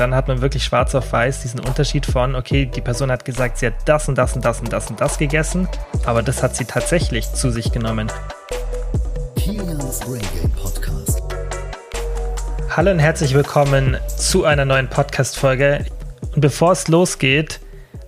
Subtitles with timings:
[0.00, 3.58] dann hat man wirklich schwarz auf weiß diesen Unterschied von, okay, die Person hat gesagt,
[3.58, 5.68] sie hat das und das und das und das und das gegessen,
[6.06, 8.10] aber das hat sie tatsächlich zu sich genommen.
[10.56, 11.22] Podcast.
[12.70, 15.84] Hallo und herzlich willkommen zu einer neuen Podcast-Folge.
[16.34, 17.60] Und bevor es losgeht,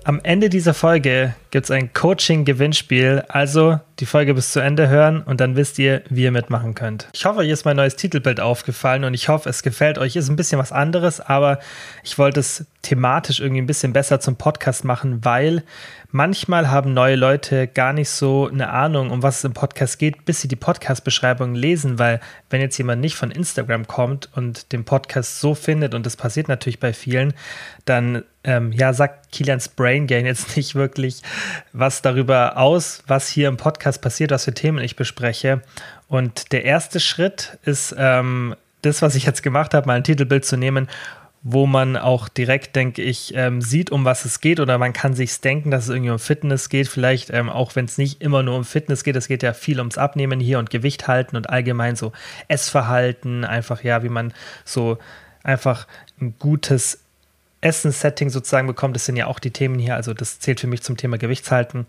[0.05, 3.25] am Ende dieser Folge gibt es ein Coaching-Gewinnspiel.
[3.29, 7.09] Also die Folge bis zu Ende hören und dann wisst ihr, wie ihr mitmachen könnt.
[7.13, 10.17] Ich hoffe, euch ist mein neues Titelbild aufgefallen und ich hoffe, es gefällt euch.
[10.17, 11.59] Ist ein bisschen was anderes, aber
[12.03, 15.63] ich wollte es thematisch irgendwie ein bisschen besser zum Podcast machen, weil
[16.11, 20.25] manchmal haben neue Leute gar nicht so eine Ahnung, um was es im Podcast geht,
[20.25, 24.85] bis sie die Podcast-Beschreibung lesen, weil wenn jetzt jemand nicht von Instagram kommt und den
[24.85, 27.35] Podcast so findet, und das passiert natürlich bei vielen,
[27.85, 31.23] dann ähm, ja, sagt Kilians Brain Gain jetzt nicht wirklich
[31.73, 35.63] was darüber aus, was hier im Podcast passiert, was für Themen ich bespreche.
[36.09, 40.45] Und der erste Schritt ist ähm, das, was ich jetzt gemacht habe, mal ein Titelbild
[40.45, 40.89] zu nehmen,
[41.45, 45.15] wo man auch direkt, denke ich, ähm, sieht, um was es geht, oder man kann
[45.15, 48.45] sich denken, dass es irgendwie um Fitness geht, vielleicht ähm, auch wenn es nicht immer
[48.45, 51.51] nur um Fitness geht, es geht ja viel ums Abnehmen hier und Gewicht halten und
[51.51, 52.13] allgemein so
[52.47, 54.33] Essverhalten, einfach ja, wie man
[54.65, 54.99] so
[55.43, 55.89] einfach
[56.21, 57.02] ein gutes
[57.63, 58.97] Essenssetting sozusagen bekommt.
[58.97, 59.95] Das sind ja auch die Themen hier.
[59.95, 61.87] Also das zählt für mich zum Thema Gewichtshalten.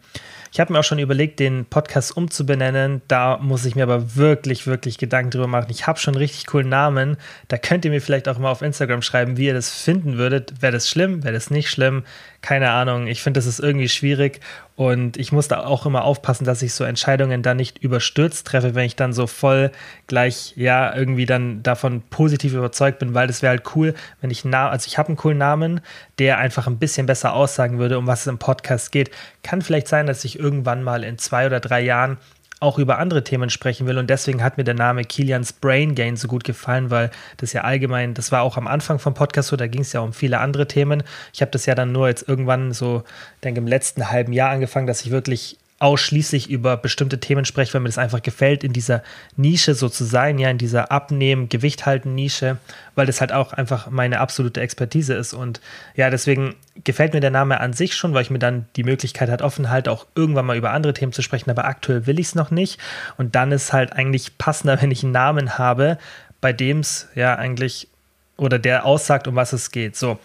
[0.51, 3.01] Ich habe mir auch schon überlegt, den Podcast umzubenennen.
[3.07, 5.67] Da muss ich mir aber wirklich, wirklich Gedanken drüber machen.
[5.69, 7.17] Ich habe schon einen richtig coolen Namen.
[7.47, 10.61] Da könnt ihr mir vielleicht auch mal auf Instagram schreiben, wie ihr das finden würdet.
[10.61, 11.23] Wäre das schlimm?
[11.23, 12.03] Wäre das nicht schlimm?
[12.43, 13.07] Keine Ahnung.
[13.07, 14.41] Ich finde, das ist irgendwie schwierig.
[14.75, 18.75] Und ich muss da auch immer aufpassen, dass ich so Entscheidungen dann nicht überstürzt treffe,
[18.75, 19.71] wenn ich dann so voll
[20.07, 24.43] gleich, ja, irgendwie dann davon positiv überzeugt bin, weil das wäre halt cool, wenn ich,
[24.43, 25.79] na also ich habe einen coolen Namen,
[26.19, 29.09] der einfach ein bisschen besser aussagen würde, um was es im Podcast geht.
[29.41, 32.17] Kann vielleicht sein, dass ich irgendwann mal in zwei oder drei Jahren
[32.63, 33.97] auch über andere Themen sprechen will.
[33.97, 37.61] Und deswegen hat mir der Name Kilians Brain Gain so gut gefallen, weil das ja
[37.61, 40.39] allgemein, das war auch am Anfang vom Podcast so, da ging es ja um viele
[40.39, 41.03] andere Themen.
[41.33, 43.03] Ich habe das ja dann nur jetzt irgendwann so,
[43.43, 47.81] denke im letzten halben Jahr angefangen, dass ich wirklich ausschließlich über bestimmte Themen spreche, weil
[47.81, 49.03] mir das einfach gefällt, in dieser
[49.35, 52.57] Nische so zu sein, ja, in dieser Abnehmen, Gewicht halten Nische,
[52.95, 55.33] weil das halt auch einfach meine absolute Expertise ist.
[55.33, 55.59] Und
[55.95, 56.55] ja, deswegen
[56.85, 59.69] gefällt mir der Name an sich schon, weil ich mir dann die Möglichkeit hat, offen
[59.69, 62.49] halt auch irgendwann mal über andere Themen zu sprechen, aber aktuell will ich es noch
[62.49, 62.79] nicht.
[63.17, 65.97] Und dann ist halt eigentlich passender, wenn ich einen Namen habe,
[66.39, 67.89] bei dem es ja eigentlich
[68.37, 69.97] oder der aussagt, um was es geht.
[69.97, 70.17] So.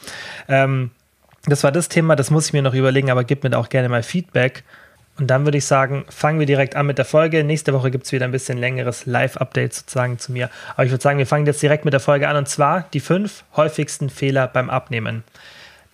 [0.47, 0.93] Ähm,
[1.47, 3.89] das war das Thema, das muss ich mir noch überlegen, aber gib mir auch gerne
[3.89, 4.63] mal Feedback.
[5.19, 7.43] Und dann würde ich sagen, fangen wir direkt an mit der Folge.
[7.43, 10.49] Nächste Woche gibt es wieder ein bisschen längeres Live-Update sozusagen zu mir.
[10.75, 12.37] Aber ich würde sagen, wir fangen jetzt direkt mit der Folge an.
[12.37, 15.25] Und zwar die fünf häufigsten Fehler beim Abnehmen.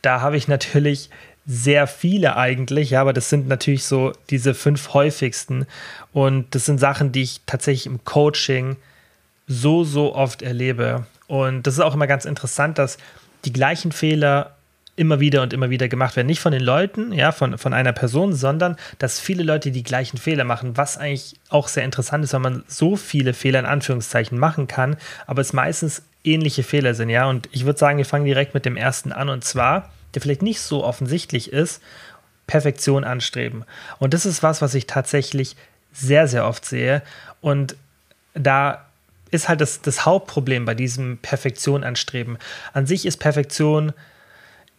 [0.03, 1.09] Da habe ich natürlich
[1.47, 5.67] sehr viele eigentlich, ja, aber das sind natürlich so diese fünf häufigsten.
[6.13, 8.77] Und das sind Sachen, die ich tatsächlich im Coaching
[9.47, 11.07] so, so oft erlebe.
[11.27, 12.99] Und das ist auch immer ganz interessant, dass
[13.47, 14.57] die gleichen Fehler
[14.97, 16.29] immer wieder und immer wieder gemacht werden.
[16.29, 20.19] Nicht von den Leuten, ja, von, von einer Person, sondern dass viele Leute die gleichen
[20.19, 24.39] Fehler machen, was eigentlich auch sehr interessant ist, weil man so viele Fehler in Anführungszeichen
[24.39, 24.97] machen kann,
[25.27, 27.27] aber es meistens ähnliche Fehler sind, ja.
[27.29, 30.43] Und ich würde sagen, wir fangen direkt mit dem ersten an und zwar, der vielleicht
[30.43, 31.83] nicht so offensichtlich ist,
[32.47, 33.65] Perfektion anstreben.
[33.99, 35.57] Und das ist was, was ich tatsächlich
[35.93, 37.03] sehr, sehr oft sehe.
[37.41, 37.77] Und
[38.35, 38.85] da
[39.31, 42.39] ist halt das, das Hauptproblem bei diesem Perfektion anstreben.
[42.73, 43.93] An sich ist Perfektion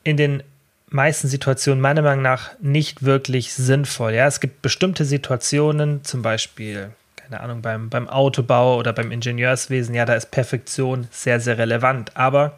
[0.05, 0.43] in den
[0.89, 4.13] meisten Situationen meiner Meinung nach nicht wirklich sinnvoll.
[4.13, 9.94] Ja, es gibt bestimmte Situationen, zum Beispiel, keine Ahnung, beim, beim Autobau oder beim Ingenieurswesen,
[9.94, 12.15] ja, da ist Perfektion sehr, sehr relevant.
[12.15, 12.57] Aber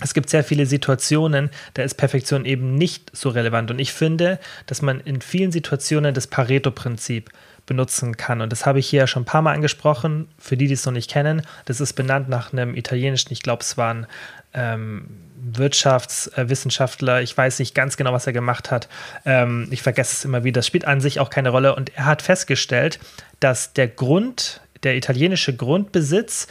[0.00, 3.70] es gibt sehr viele Situationen, da ist Perfektion eben nicht so relevant.
[3.70, 7.30] Und ich finde, dass man in vielen Situationen das Pareto-Prinzip
[7.66, 8.40] benutzen kann.
[8.40, 10.26] Und das habe ich hier schon ein paar Mal angesprochen.
[10.38, 13.62] Für die, die es noch nicht kennen, das ist benannt nach einem italienischen, ich glaube,
[13.62, 14.06] es war ein
[14.54, 15.06] ähm,
[15.44, 18.88] Wirtschaftswissenschaftler, ich weiß nicht ganz genau, was er gemacht hat.
[19.24, 20.60] Ähm, ich vergesse es immer wieder.
[20.60, 21.74] Das spielt an sich auch keine Rolle.
[21.74, 23.00] Und er hat festgestellt,
[23.40, 26.46] dass der Grund, der italienische Grundbesitz,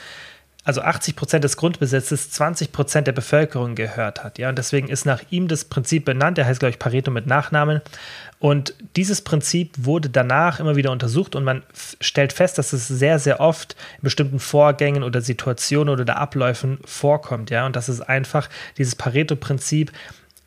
[0.63, 4.37] also 80 Prozent des Grundbesitzes 20 Prozent der Bevölkerung gehört hat.
[4.37, 6.37] Ja, und deswegen ist nach ihm das Prinzip benannt.
[6.37, 7.81] Er heißt, glaube ich, Pareto mit Nachnamen.
[8.41, 11.61] Und dieses Prinzip wurde danach immer wieder untersucht und man
[12.01, 17.51] stellt fest, dass es sehr, sehr oft in bestimmten Vorgängen oder Situationen oder Abläufen vorkommt.
[17.51, 18.49] Ja, und das ist einfach
[18.79, 19.91] dieses Pareto-Prinzip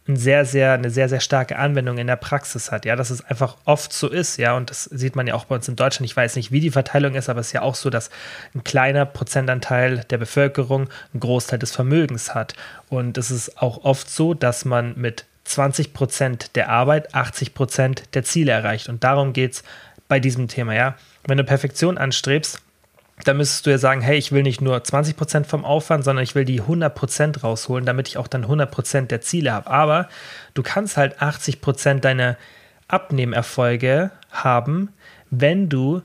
[0.08, 2.85] ein sehr, sehr, eine sehr, sehr starke Anwendung in der Praxis hat.
[2.85, 4.38] Ja, dass es einfach oft so ist.
[4.38, 6.11] Ja, und das sieht man ja auch bei uns in Deutschland.
[6.11, 8.11] Ich weiß nicht, wie die Verteilung ist, aber es ist ja auch so, dass
[8.56, 12.55] ein kleiner Prozentanteil der Bevölkerung einen Großteil des Vermögens hat.
[12.88, 18.14] Und es ist auch oft so, dass man mit 20 Prozent der Arbeit 80 Prozent
[18.14, 18.88] der Ziele erreicht.
[18.88, 19.62] Und darum geht es
[20.08, 20.96] bei diesem Thema, ja.
[21.26, 22.61] Wenn du Perfektion anstrebst,
[23.25, 26.35] dann müsstest du ja sagen, hey, ich will nicht nur 20% vom Aufwand, sondern ich
[26.35, 29.70] will die 100% rausholen, damit ich auch dann 100% der Ziele habe.
[29.70, 30.08] Aber
[30.55, 32.37] du kannst halt 80% deiner
[32.88, 34.88] Abnehmerfolge haben,
[35.31, 36.02] wenn du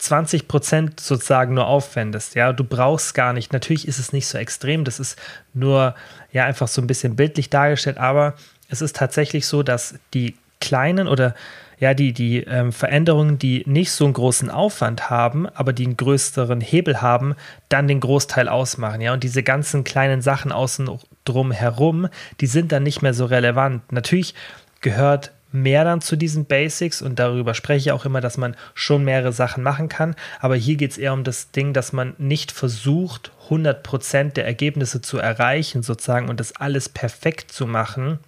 [0.00, 2.34] 20% sozusagen nur aufwendest.
[2.34, 3.52] Ja, du brauchst gar nicht.
[3.52, 5.18] Natürlich ist es nicht so extrem, das ist
[5.54, 5.94] nur
[6.32, 8.34] ja einfach so ein bisschen bildlich dargestellt, aber
[8.72, 11.34] es ist tatsächlich so, dass die kleinen oder
[11.78, 15.96] ja, die, die ähm, Veränderungen, die nicht so einen großen Aufwand haben, aber die einen
[15.96, 17.34] größeren Hebel haben,
[17.68, 19.00] dann den Großteil ausmachen.
[19.00, 20.88] Ja, und diese ganzen kleinen Sachen außen
[21.24, 22.08] drum herum,
[22.40, 23.92] die sind dann nicht mehr so relevant.
[23.92, 24.34] Natürlich
[24.80, 29.04] gehört mehr dann zu diesen Basics und darüber spreche ich auch immer, dass man schon
[29.04, 30.16] mehrere Sachen machen kann.
[30.40, 35.00] Aber hier geht es eher um das Ding, dass man nicht versucht, 100% der Ergebnisse
[35.00, 38.18] zu erreichen, sozusagen, und das alles perfekt zu machen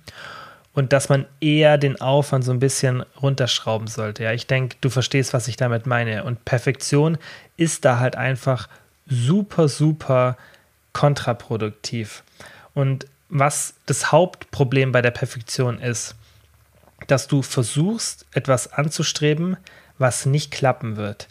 [0.75, 4.25] und dass man eher den Aufwand so ein bisschen runterschrauben sollte.
[4.25, 6.25] Ja, ich denke, du verstehst, was ich damit meine.
[6.25, 7.17] Und Perfektion
[7.57, 8.69] ist da halt einfach
[9.07, 10.37] super, super
[10.93, 12.25] kontraproduktiv.
[12.75, 16.17] Und was das Hauptproblem bei der Perfektion ist,
[17.07, 19.57] dass du versuchst, etwas anzustreben,
[19.99, 21.29] was nicht klappen wird.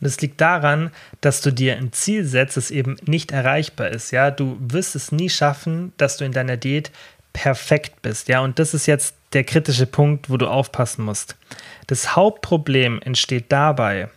[0.00, 0.90] Und es liegt daran,
[1.20, 4.10] dass du dir ein Ziel setzt, das eben nicht erreichbar ist.
[4.10, 6.90] Ja, du wirst es nie schaffen, dass du in deiner Diät
[7.32, 8.28] perfekt bist.
[8.28, 11.36] Ja, und das ist jetzt der kritische Punkt, wo du aufpassen musst.
[11.86, 14.08] Das Hauptproblem entsteht dabei,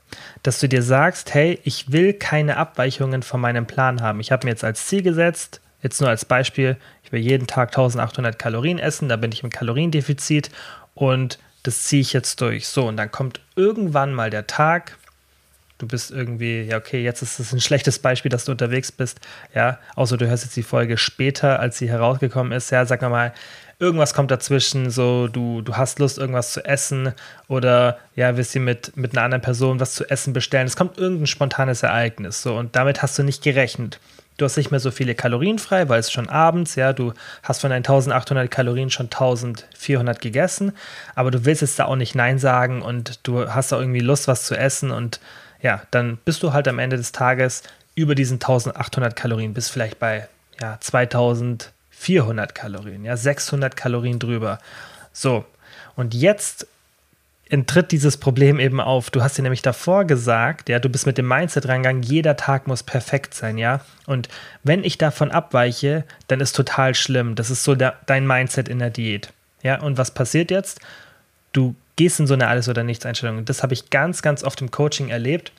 [0.43, 4.19] dass du dir sagst, hey, ich will keine Abweichungen von meinem Plan haben.
[4.19, 7.69] Ich habe mir jetzt als Ziel gesetzt, jetzt nur als Beispiel, ich will jeden Tag
[7.69, 10.51] 1800 Kalorien essen, da bin ich im Kaloriendefizit
[10.97, 12.67] und das ziehe ich jetzt durch.
[12.67, 14.97] So, und dann kommt irgendwann mal der Tag,
[15.77, 19.19] du bist irgendwie, ja, okay, jetzt ist es ein schlechtes Beispiel, dass du unterwegs bist,
[19.53, 23.33] ja, außer du hörst jetzt die Folge später, als sie herausgekommen ist, ja, sag mal,
[23.79, 27.13] irgendwas kommt dazwischen, so du, du hast Lust, irgendwas zu essen
[27.47, 30.65] oder ja, willst du mit, mit einer anderen Person was zu essen bestellen.
[30.65, 33.99] Es kommt irgendein spontanes Ereignis, so und damit hast du nicht gerechnet.
[34.37, 37.61] Du hast nicht mehr so viele Kalorien frei, weil es schon abends, ja, du hast
[37.61, 40.73] von deinen 1800 Kalorien schon 1400 gegessen,
[41.15, 44.27] aber du willst jetzt da auch nicht Nein sagen und du hast da irgendwie Lust,
[44.27, 45.19] was zu essen und
[45.61, 47.63] ja, dann bist du halt am Ende des Tages
[47.95, 50.27] über diesen 1800 Kalorien, bis vielleicht bei
[50.61, 54.59] ja, 2400 Kalorien, ja, 600 Kalorien drüber.
[55.13, 55.45] So,
[55.95, 56.67] und jetzt
[57.49, 59.09] tritt dieses Problem eben auf.
[59.09, 62.67] Du hast dir nämlich davor gesagt, ja, du bist mit dem Mindset reingegangen, jeder Tag
[62.67, 63.81] muss perfekt sein, ja.
[64.05, 64.27] Und
[64.63, 67.35] wenn ich davon abweiche, dann ist total schlimm.
[67.35, 69.31] Das ist so der, dein Mindset in der Diät.
[69.63, 70.81] Ja, und was passiert jetzt?
[71.53, 73.45] Du gehst in so eine Alles- oder Nichts-Einstellung.
[73.45, 75.51] Das habe ich ganz, ganz oft im Coaching erlebt,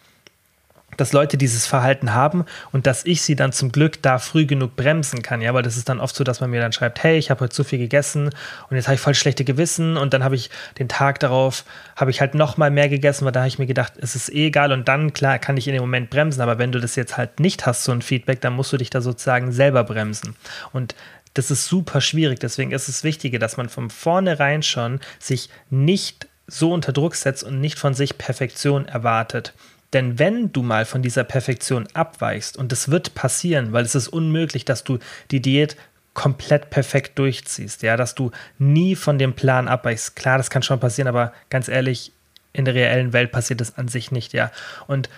[0.96, 4.74] dass Leute dieses Verhalten haben und dass ich sie dann zum Glück da früh genug
[4.74, 5.40] bremsen kann.
[5.40, 7.40] Ja, weil das ist dann oft so, dass man mir dann schreibt, hey, ich habe
[7.40, 8.30] heute zu viel gegessen
[8.70, 11.64] und jetzt habe ich voll schlechte Gewissen und dann habe ich den Tag darauf,
[11.94, 14.28] habe ich halt noch mal mehr gegessen, weil da habe ich mir gedacht, es ist
[14.32, 16.96] eh egal und dann, klar, kann ich in dem Moment bremsen, aber wenn du das
[16.96, 20.34] jetzt halt nicht hast, so ein Feedback, dann musst du dich da sozusagen selber bremsen.
[20.72, 20.94] Und
[21.34, 22.40] das ist super schwierig.
[22.40, 27.44] Deswegen ist es wichtig, dass man von vornherein schon sich nicht so unter Druck setzt
[27.44, 29.52] und nicht von sich Perfektion erwartet.
[29.92, 34.08] Denn wenn du mal von dieser Perfektion abweichst, und das wird passieren, weil es ist
[34.08, 34.98] unmöglich, dass du
[35.30, 35.76] die Diät
[36.14, 40.16] komplett perfekt durchziehst, ja, dass du nie von dem Plan abweichst.
[40.16, 42.12] Klar, das kann schon passieren, aber ganz ehrlich,
[42.52, 44.50] in der reellen Welt passiert das an sich nicht, ja.
[44.88, 45.08] Und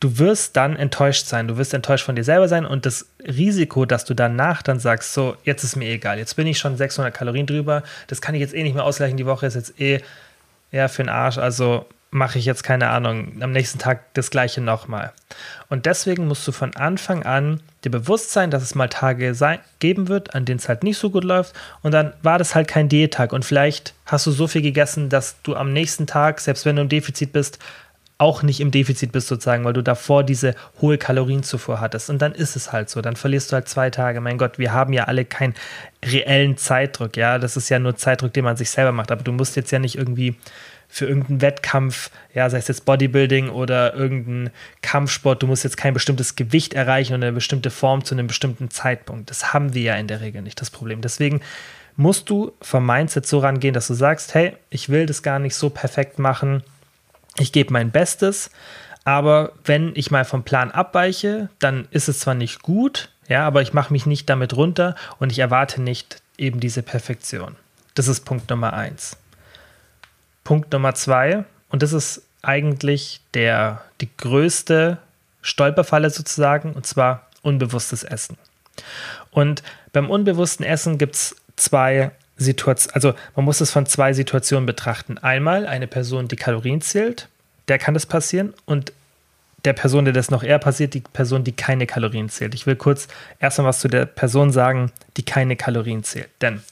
[0.00, 3.86] du wirst dann enttäuscht sein, du wirst enttäuscht von dir selber sein und das Risiko,
[3.86, 7.14] dass du danach dann sagst, so, jetzt ist mir egal, jetzt bin ich schon 600
[7.14, 10.00] Kalorien drüber, das kann ich jetzt eh nicht mehr ausgleichen, die Woche ist jetzt eh,
[10.72, 14.60] ja, für den Arsch, also mache ich jetzt keine Ahnung, am nächsten Tag das gleiche
[14.60, 15.12] nochmal.
[15.68, 19.58] Und deswegen musst du von Anfang an dir bewusst sein, dass es mal Tage sein,
[19.80, 22.68] geben wird, an denen es halt nicht so gut läuft und dann war das halt
[22.68, 26.64] kein Diättag und vielleicht hast du so viel gegessen, dass du am nächsten Tag, selbst
[26.64, 27.58] wenn du im Defizit bist,
[28.18, 32.08] auch nicht im Defizit bist sozusagen, weil du davor diese hohe Kalorienzufuhr hattest.
[32.08, 33.02] Und dann ist es halt so.
[33.02, 34.20] Dann verlierst du halt zwei Tage.
[34.22, 35.54] Mein Gott, wir haben ja alle keinen
[36.02, 37.16] reellen Zeitdruck.
[37.16, 39.10] Ja, das ist ja nur Zeitdruck, den man sich selber macht.
[39.10, 40.34] Aber du musst jetzt ja nicht irgendwie
[40.88, 44.50] für irgendeinen Wettkampf, ja, sei es jetzt Bodybuilding oder irgendein
[44.82, 48.70] Kampfsport, du musst jetzt kein bestimmtes Gewicht erreichen und eine bestimmte Form zu einem bestimmten
[48.70, 49.30] Zeitpunkt.
[49.30, 51.00] Das haben wir ja in der Regel nicht, das Problem.
[51.00, 51.40] Deswegen
[51.96, 55.54] musst du vom Mindset so rangehen, dass du sagst, hey, ich will das gar nicht
[55.54, 56.62] so perfekt machen,
[57.38, 58.50] ich gebe mein Bestes,
[59.04, 63.62] aber wenn ich mal vom Plan abweiche, dann ist es zwar nicht gut, ja, aber
[63.62, 67.56] ich mache mich nicht damit runter und ich erwarte nicht eben diese Perfektion.
[67.94, 69.16] Das ist Punkt Nummer eins.
[70.46, 74.98] Punkt Nummer zwei, und das ist eigentlich der, die größte
[75.42, 78.38] Stolperfalle sozusagen, und zwar unbewusstes Essen.
[79.32, 84.66] Und beim unbewussten Essen gibt es zwei Situationen, also man muss es von zwei Situationen
[84.66, 85.18] betrachten.
[85.18, 87.28] Einmal eine Person, die Kalorien zählt,
[87.66, 88.92] der kann das passieren, und
[89.64, 92.54] der Person, der das noch eher passiert, die Person, die keine Kalorien zählt.
[92.54, 93.08] Ich will kurz
[93.40, 96.30] erstmal was zu der Person sagen, die keine Kalorien zählt.
[96.40, 96.62] Denn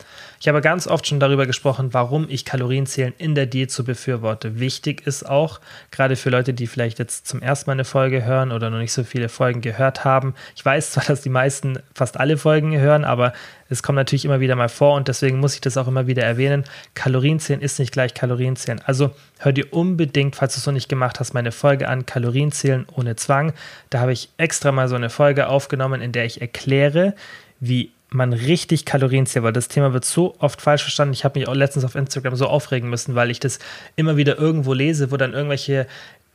[0.44, 4.60] ich habe ganz oft schon darüber gesprochen, warum ich Kalorienzählen in der Diät so befürworte.
[4.60, 5.58] Wichtig ist auch,
[5.90, 8.92] gerade für Leute, die vielleicht jetzt zum ersten Mal eine Folge hören oder noch nicht
[8.92, 10.34] so viele Folgen gehört haben.
[10.54, 13.32] Ich weiß zwar, dass die meisten fast alle Folgen hören, aber
[13.70, 16.24] es kommt natürlich immer wieder mal vor und deswegen muss ich das auch immer wieder
[16.24, 16.64] erwähnen.
[16.92, 18.82] Kalorienzählen ist nicht gleich Kalorienzählen.
[18.84, 22.84] Also hör dir unbedingt, falls du es noch nicht gemacht hast, meine Folge an, Kalorienzählen
[22.94, 23.54] ohne Zwang.
[23.88, 27.14] Da habe ich extra mal so eine Folge aufgenommen, in der ich erkläre,
[27.60, 31.14] wie man richtig Kalorien zählt, weil das Thema wird so oft falsch verstanden.
[31.14, 33.58] Ich habe mich auch letztens auf Instagram so aufregen müssen, weil ich das
[33.96, 35.86] immer wieder irgendwo lese, wo dann irgendwelche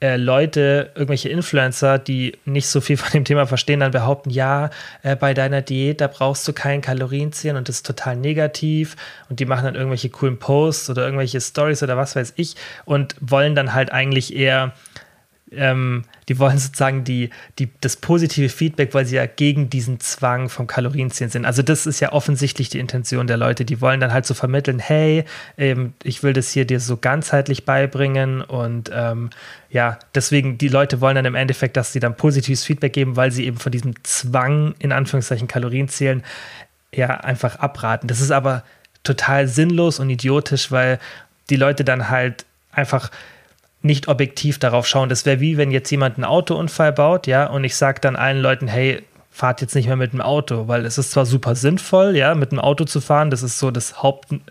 [0.01, 4.69] äh, Leute, irgendwelche Influencer, die nicht so viel von dem Thema verstehen, dann behaupten, ja,
[5.03, 8.95] äh, bei deiner Diät, da brauchst du keinen Kalorienzählen und das ist total negativ
[9.29, 12.55] und die machen dann irgendwelche coolen Posts oder irgendwelche Stories oder was weiß ich
[12.85, 14.73] und wollen dann halt eigentlich eher
[15.51, 20.49] ähm, die wollen sozusagen die, die, das positive Feedback, weil sie ja gegen diesen Zwang
[20.49, 21.45] vom Kalorienzählen sind.
[21.45, 23.65] Also das ist ja offensichtlich die Intention der Leute.
[23.65, 25.25] Die wollen dann halt so vermitteln, hey,
[25.57, 29.29] ähm, ich will das hier dir so ganzheitlich beibringen und ähm,
[29.69, 33.31] ja, deswegen, die Leute wollen dann im Endeffekt, dass sie dann positives Feedback geben, weil
[33.31, 36.23] sie eben von diesem Zwang, in Anführungszeichen Kalorienzählen,
[36.93, 38.07] ja, einfach abraten.
[38.07, 38.63] Das ist aber
[39.03, 40.99] total sinnlos und idiotisch, weil
[41.49, 43.11] die Leute dann halt einfach
[43.81, 45.09] nicht objektiv darauf schauen.
[45.09, 48.41] Das wäre wie wenn jetzt jemand einen Autounfall baut, ja, und ich sage dann allen
[48.41, 49.03] Leuten, hey,
[49.39, 52.51] fahrt jetzt nicht mehr mit dem Auto, weil es ist zwar super sinnvoll, ja, mit
[52.51, 54.41] dem Auto zu fahren, das ist so das Hauptbe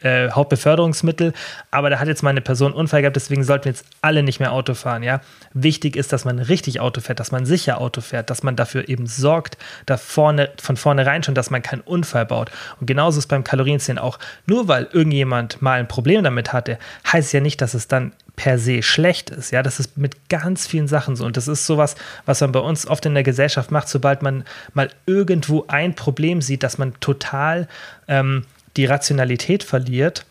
[0.00, 1.32] äh, Hauptbeförderungsmittel,
[1.70, 4.40] aber da hat jetzt mal eine Person einen Unfall gehabt, deswegen sollten jetzt alle nicht
[4.40, 5.22] mehr Auto fahren, ja.
[5.54, 8.88] Wichtig ist, dass man richtig Auto fährt, dass man sicher Auto fährt, dass man dafür
[8.88, 12.50] eben sorgt, da vorne, von vornherein schon, dass man keinen Unfall baut.
[12.80, 14.18] Und genauso ist beim Kalorienzählen auch.
[14.46, 16.78] Nur weil irgendjemand mal ein Problem damit hatte,
[17.10, 19.52] heißt ja nicht, dass es dann per se schlecht ist.
[19.52, 21.24] Ja, das ist mit ganz vielen Sachen so.
[21.24, 21.94] Und das ist sowas,
[22.26, 26.42] was man bei uns oft in der Gesellschaft macht, sobald man mal irgendwo ein Problem
[26.42, 27.68] sieht, dass man total
[28.08, 28.44] ähm,
[28.76, 30.26] die Rationalität verliert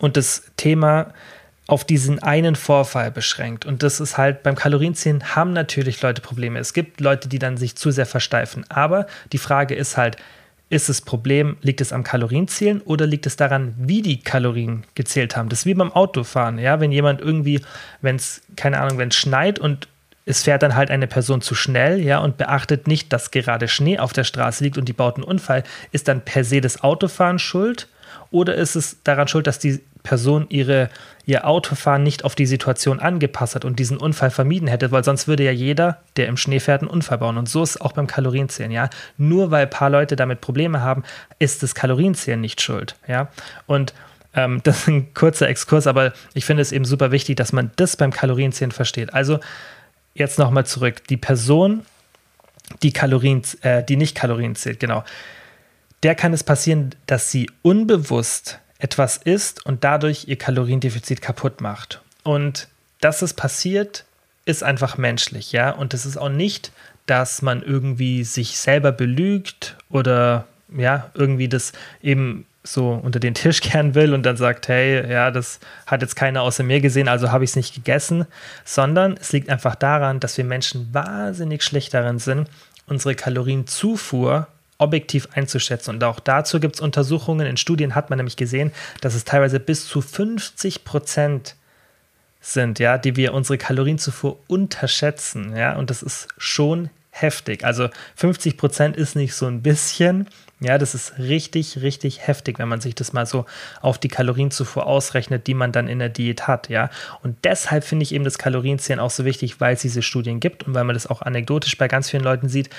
[0.00, 1.12] und das Thema
[1.66, 3.66] auf diesen einen Vorfall beschränkt.
[3.66, 6.58] Und das ist halt beim Kalorienzählen haben natürlich Leute Probleme.
[6.58, 8.64] Es gibt Leute, die dann sich zu sehr versteifen.
[8.68, 10.16] Aber die Frage ist halt,
[10.68, 15.36] ist das Problem, liegt es am Kalorienzählen oder liegt es daran, wie die Kalorien gezählt
[15.36, 15.48] haben?
[15.48, 17.60] Das ist wie beim Autofahren, ja, wenn jemand irgendwie,
[18.02, 19.88] wenn es, keine Ahnung, wenn es schneit und
[20.24, 24.00] es fährt dann halt eine Person zu schnell, ja, und beachtet nicht, dass gerade Schnee
[24.00, 27.38] auf der Straße liegt und die baut einen Unfall, ist dann per se das Autofahren
[27.38, 27.88] schuld
[28.32, 30.88] oder ist es daran schuld, dass die Person ihre,
[31.24, 35.26] ihr Autofahren nicht auf die Situation angepasst hat und diesen Unfall vermieden hätte, weil sonst
[35.26, 37.36] würde ja jeder, der im Schnee fährt, einen Unfall bauen.
[37.36, 38.88] Und so ist es auch beim Kalorienzählen, ja.
[39.18, 41.02] Nur weil ein paar Leute damit Probleme haben,
[41.40, 43.28] ist das Kalorienzählen nicht schuld, ja.
[43.66, 43.94] Und
[44.34, 47.72] ähm, das ist ein kurzer Exkurs, aber ich finde es eben super wichtig, dass man
[47.74, 49.12] das beim Kalorienzählen versteht.
[49.12, 49.40] Also
[50.14, 51.02] jetzt nochmal zurück.
[51.08, 51.82] Die Person,
[52.82, 55.02] die Kalorien, äh, die nicht Kalorien zählt, genau
[56.02, 62.00] der kann es passieren, dass sie unbewusst etwas isst und dadurch ihr Kaloriendefizit kaputt macht.
[62.22, 62.68] Und
[63.00, 64.04] dass es passiert,
[64.44, 65.70] ist einfach menschlich, ja.
[65.70, 66.72] Und es ist auch nicht,
[67.06, 73.60] dass man irgendwie sich selber belügt oder ja, irgendwie das eben so unter den Tisch
[73.62, 77.30] kehren will und dann sagt, hey, ja, das hat jetzt keiner außer mir gesehen, also
[77.30, 78.26] habe ich es nicht gegessen,
[78.64, 82.48] sondern es liegt einfach daran, dass wir Menschen wahnsinnig schlecht darin sind,
[82.86, 85.90] unsere Kalorienzufuhr objektiv einzuschätzen.
[85.94, 87.46] Und auch dazu gibt es Untersuchungen.
[87.46, 91.56] In Studien hat man nämlich gesehen, dass es teilweise bis zu 50 Prozent
[92.40, 95.56] sind, ja, die wir unsere Kalorienzufuhr unterschätzen.
[95.56, 97.64] Ja, und das ist schon heftig.
[97.64, 100.28] Also 50 Prozent ist nicht so ein bisschen.
[100.58, 103.44] Ja, das ist richtig, richtig heftig, wenn man sich das mal so
[103.82, 106.88] auf die Kalorienzufuhr ausrechnet, die man dann in der Diät hat, ja.
[107.22, 110.66] Und deshalb finde ich eben das Kalorienzählen auch so wichtig, weil es diese Studien gibt
[110.66, 112.70] und weil man das auch anekdotisch bei ganz vielen Leuten sieht,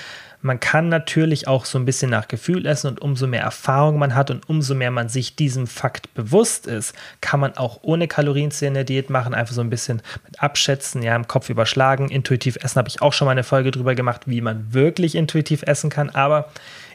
[0.42, 4.16] man kann natürlich auch so ein bisschen nach Gefühl essen und umso mehr Erfahrung man
[4.16, 8.74] hat und umso mehr man sich diesem Fakt bewusst ist, kann man auch ohne Kalorienzählen
[8.74, 12.08] eine Diät machen, einfach so ein bisschen mit abschätzen, ja, im Kopf überschlagen.
[12.08, 15.62] Intuitiv essen habe ich auch schon mal eine Folge drüber gemacht, wie man wirklich intuitiv
[15.62, 16.48] essen kann, aber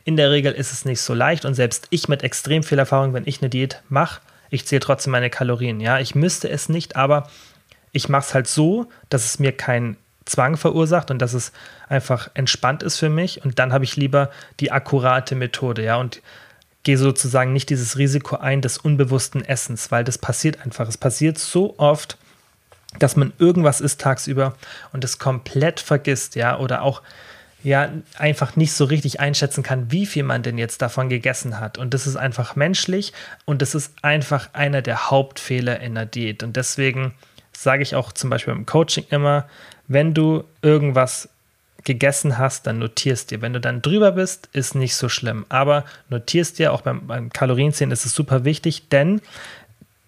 [0.05, 3.13] in der Regel ist es nicht so leicht und selbst ich mit extrem viel Erfahrung,
[3.13, 5.79] wenn ich eine Diät mache, ich zähle trotzdem meine Kalorien.
[5.79, 7.29] Ja, ich müsste es nicht, aber
[7.91, 11.51] ich mache es halt so, dass es mir kein Zwang verursacht und dass es
[11.89, 13.43] einfach entspannt ist für mich.
[13.43, 14.29] Und dann habe ich lieber
[14.60, 16.22] die akkurate Methode, ja, und
[16.83, 20.88] gehe sozusagen nicht dieses Risiko ein des unbewussten Essens, weil das passiert einfach.
[20.88, 22.17] Es passiert so oft,
[23.00, 24.55] dass man irgendwas isst tagsüber
[24.91, 27.01] und es komplett vergisst, ja, oder auch
[27.63, 31.77] ja einfach nicht so richtig einschätzen kann, wie viel man denn jetzt davon gegessen hat.
[31.77, 33.13] Und das ist einfach menschlich
[33.46, 36.43] und das ist einfach einer der Hauptfehler in der Diät.
[36.43, 37.13] Und deswegen
[37.53, 39.48] sage ich auch zum Beispiel im Coaching immer,
[39.88, 41.29] wenn du irgendwas
[41.84, 43.41] gegessen hast, dann notierst dir.
[43.41, 45.46] Wenn du dann drüber bist, ist nicht so schlimm.
[45.50, 49.22] Aber notierst dir, auch beim, beim Kalorienzählen ist es super wichtig, denn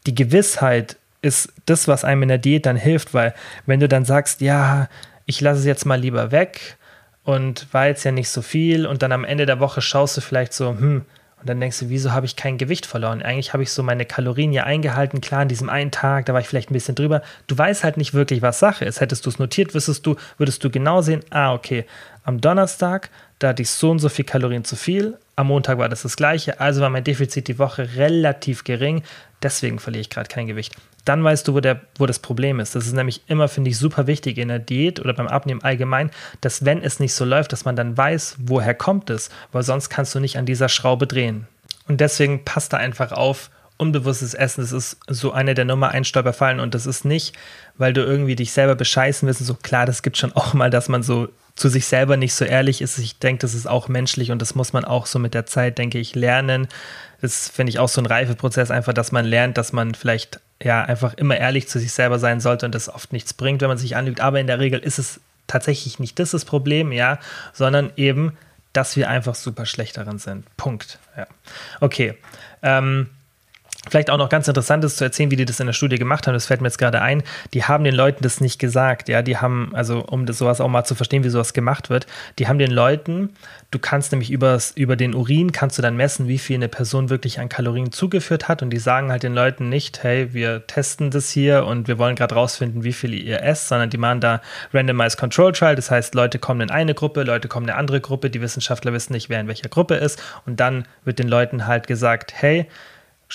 [0.05, 3.33] die Gewissheit ist das, was einem in der Diät dann hilft, weil
[3.65, 4.87] wenn du dann sagst, ja,
[5.25, 6.77] ich lasse es jetzt mal lieber weg
[7.25, 10.21] und war jetzt ja nicht so viel und dann am Ende der Woche schaust du
[10.21, 11.03] vielleicht so, hm,
[11.45, 13.21] und dann denkst du, wieso habe ich kein Gewicht verloren?
[13.21, 15.21] Eigentlich habe ich so meine Kalorien ja eingehalten.
[15.21, 17.21] Klar, an diesem einen Tag, da war ich vielleicht ein bisschen drüber.
[17.45, 18.99] Du weißt halt nicht wirklich, was Sache ist.
[18.99, 21.85] Hättest du es notiert, wüsstest du, würdest du genau sehen, ah, okay,
[22.23, 25.19] am Donnerstag, da hatte ich so und so viel Kalorien zu viel.
[25.35, 26.59] Am Montag war das das gleiche.
[26.59, 29.03] Also war mein Defizit die Woche relativ gering.
[29.43, 30.75] Deswegen verliere ich gerade kein Gewicht
[31.05, 32.75] dann weißt du, wo, der, wo das Problem ist.
[32.75, 36.09] Das ist nämlich immer, finde ich, super wichtig in der Diät oder beim Abnehmen allgemein,
[36.41, 39.89] dass wenn es nicht so läuft, dass man dann weiß, woher kommt es, weil sonst
[39.89, 41.47] kannst du nicht an dieser Schraube drehen.
[41.87, 46.07] Und deswegen passt da einfach auf, unbewusstes Essen, das ist so eine der Nummer 1
[46.07, 47.35] Stolperfallen und das ist nicht,
[47.77, 49.45] weil du irgendwie dich selber bescheißen willst.
[49.45, 52.45] So klar, das gibt schon auch mal, dass man so zu sich selber nicht so
[52.45, 52.97] ehrlich ist.
[52.97, 55.77] Ich denke, das ist auch menschlich und das muss man auch so mit der Zeit,
[55.77, 56.67] denke ich, lernen.
[57.21, 60.83] Das finde ich auch so ein Reifeprozess, einfach, dass man lernt, dass man vielleicht ja
[60.83, 63.77] einfach immer ehrlich zu sich selber sein sollte und das oft nichts bringt, wenn man
[63.77, 64.19] sich anlügt.
[64.19, 67.19] Aber in der Regel ist es tatsächlich nicht das, das Problem, ja,
[67.53, 68.37] sondern eben,
[68.73, 70.45] dass wir einfach super schlecht darin sind.
[70.57, 70.99] Punkt.
[71.15, 71.27] Ja.
[71.79, 72.15] Okay.
[72.61, 73.09] Ähm,
[73.89, 76.25] Vielleicht auch noch ganz interessant ist zu erzählen, wie die das in der Studie gemacht
[76.25, 76.33] haben.
[76.33, 77.23] Das fällt mir jetzt gerade ein.
[77.53, 79.09] Die haben den Leuten das nicht gesagt.
[79.09, 82.07] Ja, die haben, also um das sowas auch mal zu verstehen, wie sowas gemacht wird,
[82.39, 83.35] die haben den Leuten,
[83.71, 87.09] du kannst nämlich übers, über den Urin kannst du dann messen, wie viel eine Person
[87.09, 88.63] wirklich an Kalorien zugeführt hat.
[88.63, 92.15] Und die sagen halt den Leuten nicht, hey, wir testen das hier und wir wollen
[92.15, 94.41] gerade rausfinden, wie viel ihr esst, sondern die machen da
[94.73, 95.75] Randomized Control Trial.
[95.75, 98.29] Das heißt, Leute kommen in eine Gruppe, Leute kommen in eine andere Gruppe.
[98.29, 100.21] Die Wissenschaftler wissen nicht, wer in welcher Gruppe ist.
[100.45, 102.67] Und dann wird den Leuten halt gesagt, hey,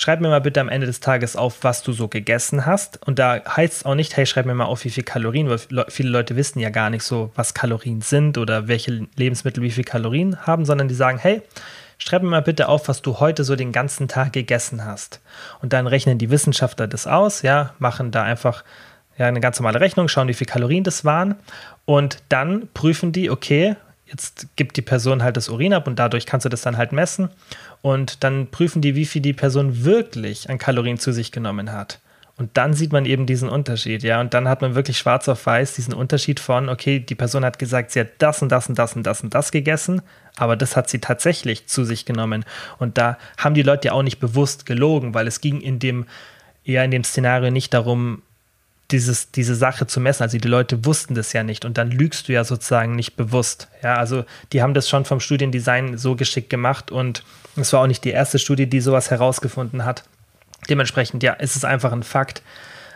[0.01, 2.99] schreib mir mal bitte am Ende des Tages auf, was du so gegessen hast.
[3.05, 5.59] Und da heißt es auch nicht, hey, schreib mir mal auf, wie viel Kalorien, weil
[5.89, 9.83] viele Leute wissen ja gar nicht so, was Kalorien sind oder welche Lebensmittel wie viel
[9.83, 11.43] Kalorien haben, sondern die sagen, hey,
[11.99, 15.21] schreib mir mal bitte auf, was du heute so den ganzen Tag gegessen hast.
[15.61, 18.63] Und dann rechnen die Wissenschaftler das aus, ja, machen da einfach
[19.19, 21.35] ja, eine ganz normale Rechnung, schauen, wie viel Kalorien das waren.
[21.85, 23.75] Und dann prüfen die, okay,
[24.11, 26.91] jetzt gibt die Person halt das Urin ab und dadurch kannst du das dann halt
[26.91, 27.29] messen.
[27.81, 31.99] Und dann prüfen die, wie viel die Person wirklich an Kalorien zu sich genommen hat.
[32.37, 34.19] Und dann sieht man eben diesen Unterschied, ja.
[34.19, 37.59] Und dann hat man wirklich schwarz auf weiß diesen Unterschied von, okay, die Person hat
[37.59, 40.01] gesagt, sie hat das und das und das und das und das gegessen,
[40.37, 42.45] aber das hat sie tatsächlich zu sich genommen.
[42.79, 46.05] Und da haben die Leute ja auch nicht bewusst gelogen, weil es ging in dem,
[46.63, 48.23] eher in dem Szenario nicht darum,
[48.91, 50.23] dieses, diese Sache zu messen.
[50.23, 53.67] Also die Leute wussten das ja nicht und dann lügst du ja sozusagen nicht bewusst.
[53.83, 57.23] Ja, also die haben das schon vom Studiendesign so geschickt gemacht und
[57.55, 60.03] es war auch nicht die erste Studie, die sowas herausgefunden hat.
[60.69, 62.43] Dementsprechend, ja, ist es einfach ein Fakt,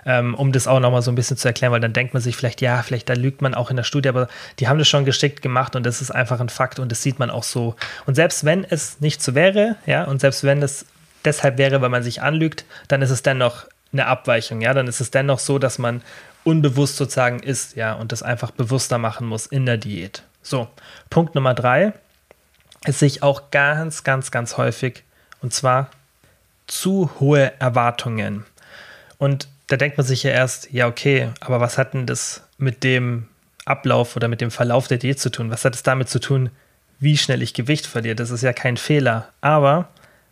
[0.05, 2.35] ähm, um das auch nochmal so ein bisschen zu erklären, weil dann denkt man sich
[2.35, 4.27] vielleicht, ja, vielleicht da lügt man auch in der Studie, aber
[4.59, 7.19] die haben das schon geschickt gemacht und das ist einfach ein Fakt und das sieht
[7.19, 7.75] man auch so.
[8.05, 10.85] Und selbst wenn es nicht so wäre, ja, und selbst wenn es
[11.25, 15.01] deshalb wäre, weil man sich anlügt, dann ist es dennoch eine Abweichung, ja, dann ist
[15.01, 16.01] es dennoch so, dass man
[16.43, 20.23] unbewusst sozusagen isst, ja, und das einfach bewusster machen muss in der Diät.
[20.41, 20.67] So,
[21.09, 21.93] Punkt Nummer drei
[22.85, 25.03] ist sich auch ganz, ganz, ganz häufig,
[25.41, 25.89] und zwar
[26.67, 28.45] zu hohe Erwartungen.
[29.17, 32.83] Und da denkt man sich ja erst, ja, okay, aber was hat denn das mit
[32.83, 33.27] dem
[33.65, 35.49] Ablauf oder mit dem Verlauf der Diät zu tun?
[35.49, 36.51] Was hat es damit zu tun,
[36.99, 38.15] wie schnell ich Gewicht verliere?
[38.15, 39.29] Das ist ja kein Fehler.
[39.41, 39.89] Aber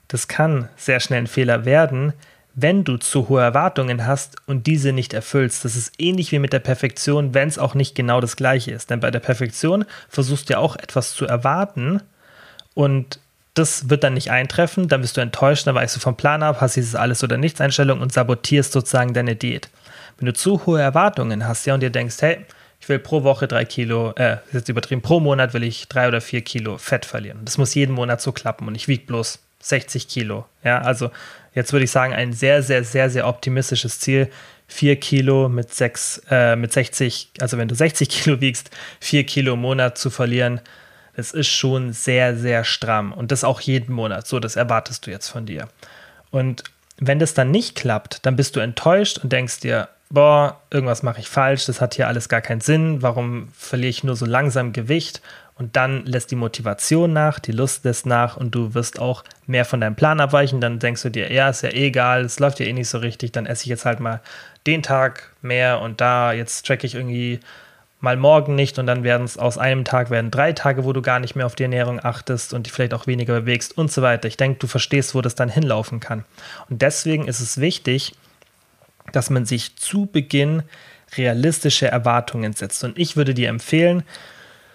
[0.07, 2.13] das kann sehr schnell ein Fehler werden,
[2.55, 5.65] wenn du zu hohe Erwartungen hast und diese nicht erfüllst.
[5.65, 8.89] Das ist ähnlich wie mit der Perfektion, wenn es auch nicht genau das gleiche ist.
[8.89, 12.01] Denn bei der Perfektion versuchst du ja auch etwas zu erwarten
[12.75, 13.19] und
[13.55, 16.57] das wird dann nicht eintreffen, dann bist du enttäuscht, dann weichst du vom Plan ab,
[16.59, 19.69] hast dieses Alles- oder Nichts-Einstellung und sabotierst sozusagen deine Diät.
[20.17, 22.45] Wenn du zu hohe Erwartungen hast, ja, und dir denkst, hey,
[22.79, 26.19] ich will pro Woche drei Kilo, äh, jetzt übertrieben, pro Monat will ich drei oder
[26.19, 27.41] vier Kilo Fett verlieren.
[27.45, 30.45] Das muss jeden Monat so klappen und ich wiege bloß 60 Kilo.
[30.63, 31.11] Ja, also
[31.53, 34.29] jetzt würde ich sagen, ein sehr, sehr, sehr, sehr optimistisches Ziel.
[34.67, 39.53] 4 Kilo mit, 6, äh, mit 60, also wenn du 60 Kilo wiegst, 4 Kilo
[39.53, 40.61] im Monat zu verlieren,
[41.15, 43.13] das ist schon sehr, sehr stramm.
[43.13, 44.25] Und das auch jeden Monat.
[44.25, 45.67] So, das erwartest du jetzt von dir.
[46.31, 46.63] Und
[46.97, 51.19] wenn das dann nicht klappt, dann bist du enttäuscht und denkst dir, boah, irgendwas mache
[51.19, 54.71] ich falsch, das hat hier alles gar keinen Sinn, warum verliere ich nur so langsam
[54.71, 55.21] Gewicht?
[55.55, 59.65] Und dann lässt die Motivation nach, die Lust lässt nach und du wirst auch mehr
[59.65, 60.61] von deinem Plan abweichen.
[60.61, 62.97] Dann denkst du dir, ja, ist ja eh egal, es läuft ja eh nicht so
[62.97, 64.21] richtig, dann esse ich jetzt halt mal
[64.65, 67.39] den Tag mehr und da, jetzt tracke ich irgendwie
[68.03, 71.01] mal morgen nicht und dann werden es aus einem Tag werden drei Tage, wo du
[71.01, 74.01] gar nicht mehr auf die Ernährung achtest und dich vielleicht auch weniger bewegst und so
[74.01, 74.27] weiter.
[74.27, 76.25] Ich denke, du verstehst, wo das dann hinlaufen kann.
[76.69, 78.13] Und deswegen ist es wichtig,
[79.13, 80.63] dass man sich zu Beginn
[81.15, 82.83] realistische Erwartungen setzt.
[82.83, 84.03] Und ich würde dir empfehlen,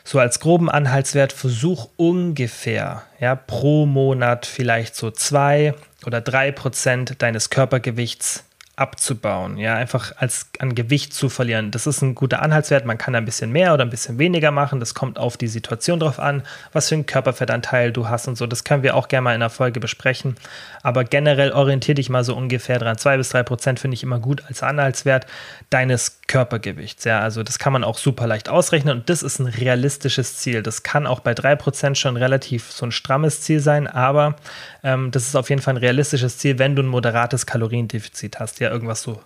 [0.09, 5.75] so als groben Anhaltswert, versuch ungefähr ja, pro Monat vielleicht so zwei
[6.07, 8.44] oder drei Prozent deines Körpergewichts
[8.75, 11.73] abzubauen, ja, einfach als an Gewicht zu verlieren.
[11.73, 12.87] Das ist ein guter Anhaltswert.
[12.87, 14.81] Man kann ein bisschen mehr oder ein bisschen weniger machen.
[14.81, 16.42] Das kommt auf die Situation drauf an,
[16.73, 18.47] was für einen Körperfettanteil du hast und so.
[18.47, 20.37] Das können wir auch gerne mal in der Folge besprechen.
[20.83, 22.97] Aber generell orientiere dich mal so ungefähr dran.
[22.97, 25.27] Zwei bis drei Prozent finde ich immer gut als Anhaltswert
[25.68, 27.05] deines Körpergewichts.
[27.05, 30.62] Ja, also das kann man auch super leicht ausrechnen und das ist ein realistisches Ziel.
[30.62, 34.37] Das kann auch bei drei Prozent schon relativ so ein strammes Ziel sein, aber
[34.85, 38.61] ähm, das ist auf jeden Fall ein realistisches Ziel, wenn du ein moderates Kaloriendefizit hast.
[38.61, 39.21] Ja, irgendwas so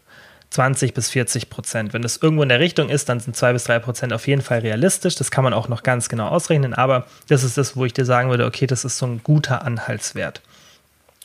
[0.51, 1.93] 20 bis 40 Prozent.
[1.93, 4.43] Wenn das irgendwo in der Richtung ist, dann sind 2 bis 3 Prozent auf jeden
[4.43, 5.15] Fall realistisch.
[5.15, 8.05] Das kann man auch noch ganz genau ausrechnen, aber das ist das, wo ich dir
[8.05, 10.43] sagen würde, okay, das ist so ein guter Anhaltswert.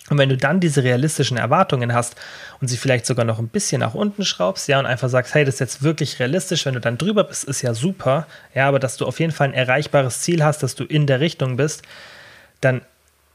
[0.10, 2.16] Und wenn du dann diese realistischen Erwartungen hast
[2.62, 5.44] und sie vielleicht sogar noch ein bisschen nach unten schraubst, ja, und einfach sagst, hey,
[5.44, 8.80] das ist jetzt wirklich realistisch, wenn du dann drüber bist, ist ja super, ja, aber
[8.80, 11.84] dass du auf jeden Fall ein erreichbares Ziel hast, dass du in der Richtung bist,
[12.62, 12.82] dann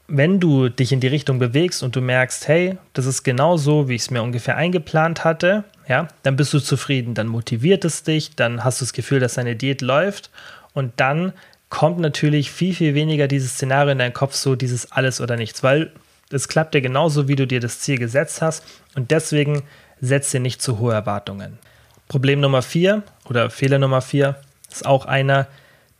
[0.07, 3.87] wenn du dich in die Richtung bewegst und du merkst, hey, das ist genau so,
[3.87, 8.03] wie ich es mir ungefähr eingeplant hatte, ja, dann bist du zufrieden, dann motiviert es
[8.03, 10.29] dich, dann hast du das Gefühl, dass deine Diät läuft
[10.73, 11.33] und dann
[11.69, 15.63] kommt natürlich viel, viel weniger dieses Szenario in deinen Kopf, so dieses alles oder nichts,
[15.63, 15.91] weil
[16.31, 18.63] es klappt dir genauso, wie du dir das Ziel gesetzt hast
[18.95, 19.63] und deswegen
[20.01, 21.59] setzt dir nicht zu hohe Erwartungen.
[22.07, 24.35] Problem Nummer vier oder Fehler Nummer vier
[24.71, 25.47] ist auch einer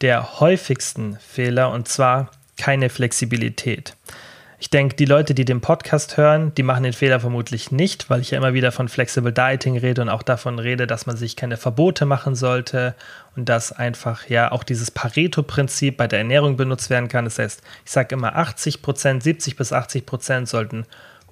[0.01, 3.95] der häufigsten Fehler und zwar keine Flexibilität.
[4.63, 8.21] Ich denke, die Leute, die den Podcast hören, die machen den Fehler vermutlich nicht, weil
[8.21, 11.35] ich ja immer wieder von Flexible Dieting rede und auch davon rede, dass man sich
[11.35, 12.95] keine Verbote machen sollte
[13.35, 17.25] und dass einfach ja auch dieses Pareto-Prinzip bei der Ernährung benutzt werden kann.
[17.25, 20.85] Das heißt, ich sage immer 80 Prozent, 70 bis 80 Prozent sollten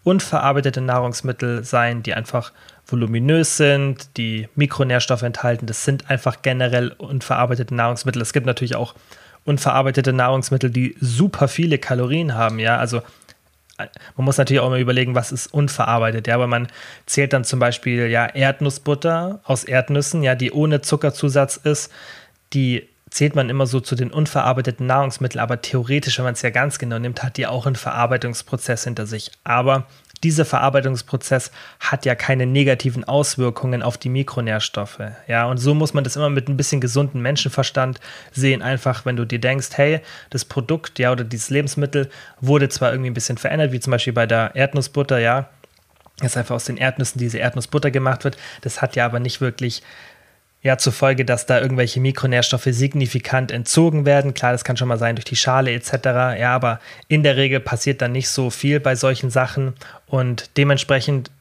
[0.03, 2.51] unverarbeitete Nahrungsmittel sein, die einfach
[2.85, 5.67] voluminös sind, die Mikronährstoffe enthalten.
[5.67, 8.21] Das sind einfach generell unverarbeitete Nahrungsmittel.
[8.21, 8.93] Es gibt natürlich auch
[9.43, 13.01] unverarbeitete Nahrungsmittel, die super viele Kalorien haben, ja, also
[13.77, 16.67] man muss natürlich auch mal überlegen, was ist unverarbeitet, ja, aber man
[17.05, 21.91] zählt dann zum Beispiel ja Erdnussbutter aus Erdnüssen, ja, die ohne Zuckerzusatz ist,
[22.53, 26.49] die zählt man immer so zu den unverarbeiteten Nahrungsmitteln, aber theoretisch, wenn man es ja
[26.49, 29.31] ganz genau nimmt, hat die auch einen Verarbeitungsprozess hinter sich.
[29.43, 29.85] Aber
[30.23, 35.01] dieser Verarbeitungsprozess hat ja keine negativen Auswirkungen auf die Mikronährstoffe.
[35.27, 37.99] Ja, und so muss man das immer mit ein bisschen gesunden Menschenverstand
[38.31, 38.61] sehen.
[38.61, 43.09] Einfach, wenn du dir denkst, hey, das Produkt, ja, oder dieses Lebensmittel wurde zwar irgendwie
[43.09, 45.49] ein bisschen verändert, wie zum Beispiel bei der Erdnussbutter, ja,
[46.19, 48.37] dass einfach aus den Erdnüssen diese Erdnussbutter gemacht wird.
[48.61, 49.81] Das hat ja aber nicht wirklich
[50.63, 54.33] ja zur Folge, dass da irgendwelche Mikronährstoffe signifikant entzogen werden.
[54.33, 55.93] Klar, das kann schon mal sein durch die Schale etc.
[56.39, 59.73] Ja, aber in der Regel passiert dann nicht so viel bei solchen Sachen
[60.05, 61.31] und dementsprechend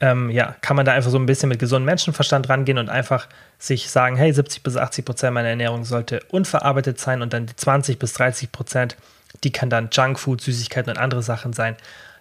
[0.00, 3.28] ähm, ja, kann man da einfach so ein bisschen mit gesundem Menschenverstand rangehen und einfach
[3.58, 7.56] sich sagen, hey, 70 bis 80 Prozent meiner Ernährung sollte unverarbeitet sein und dann die
[7.56, 8.96] 20 bis 30 Prozent,
[9.44, 11.76] die kann dann Junkfood, Süßigkeiten und andere Sachen sein.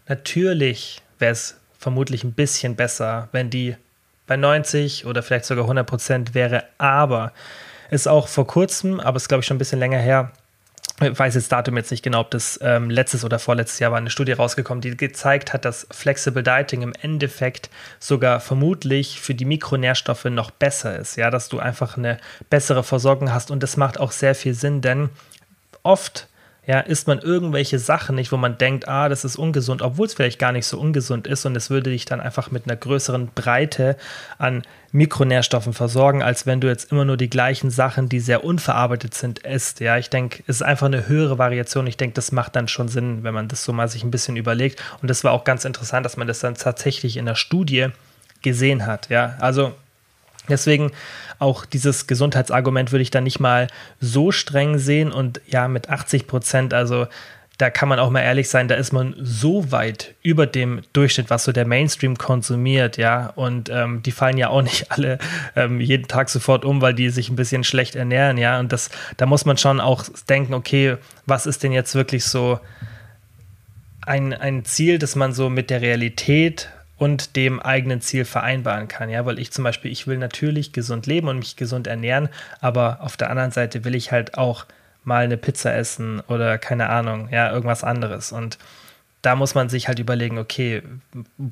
[0.09, 3.77] Natürlich wäre es vermutlich ein bisschen besser, wenn die
[4.29, 6.63] bei 90 oder vielleicht sogar 100 Prozent wäre.
[6.77, 7.33] Aber
[7.89, 10.31] ist auch vor kurzem, aber ist glaube ich schon ein bisschen länger her,
[11.01, 13.97] ich weiß jetzt Datum jetzt nicht genau, ob das ähm, letztes oder vorletztes Jahr war,
[13.97, 19.45] eine Studie rausgekommen, die gezeigt hat, dass Flexible Dieting im Endeffekt sogar vermutlich für die
[19.45, 21.15] Mikronährstoffe noch besser ist.
[21.15, 22.17] Ja, dass du einfach eine
[22.49, 25.09] bessere Versorgung hast und das macht auch sehr viel Sinn, denn
[25.83, 26.27] oft
[26.69, 30.13] ja, isst man irgendwelche Sachen nicht, wo man denkt, ah, das ist ungesund, obwohl es
[30.13, 33.31] vielleicht gar nicht so ungesund ist und es würde dich dann einfach mit einer größeren
[33.33, 33.97] Breite
[34.37, 39.15] an Mikronährstoffen versorgen, als wenn du jetzt immer nur die gleichen Sachen, die sehr unverarbeitet
[39.15, 39.79] sind, isst.
[39.79, 41.87] Ja, ich denke, es ist einfach eine höhere Variation.
[41.87, 44.37] Ich denke, das macht dann schon Sinn, wenn man das so mal sich ein bisschen
[44.37, 44.79] überlegt.
[45.01, 47.87] Und das war auch ganz interessant, dass man das dann tatsächlich in der Studie
[48.43, 49.09] gesehen hat.
[49.09, 49.73] Ja, also
[50.49, 50.91] Deswegen
[51.39, 53.67] auch dieses Gesundheitsargument würde ich dann nicht mal
[53.99, 57.07] so streng sehen und ja, mit 80 Prozent, also
[57.59, 61.29] da kann man auch mal ehrlich sein, da ist man so weit über dem Durchschnitt,
[61.29, 63.33] was so der Mainstream konsumiert, ja.
[63.35, 65.19] Und ähm, die fallen ja auch nicht alle
[65.57, 68.61] ähm, jeden Tag sofort um, weil die sich ein bisschen schlecht ernähren, ja.
[68.61, 72.61] Und das, da muss man schon auch denken, okay, was ist denn jetzt wirklich so
[74.05, 79.09] ein, ein Ziel, das man so mit der Realität und dem eigenen Ziel vereinbaren kann.
[79.09, 82.99] Ja, weil ich zum Beispiel, ich will natürlich gesund leben und mich gesund ernähren, aber
[83.01, 84.65] auf der anderen Seite will ich halt auch
[85.03, 88.31] mal eine Pizza essen oder keine Ahnung, ja, irgendwas anderes.
[88.31, 88.57] Und
[89.21, 90.83] da muss man sich halt überlegen, okay,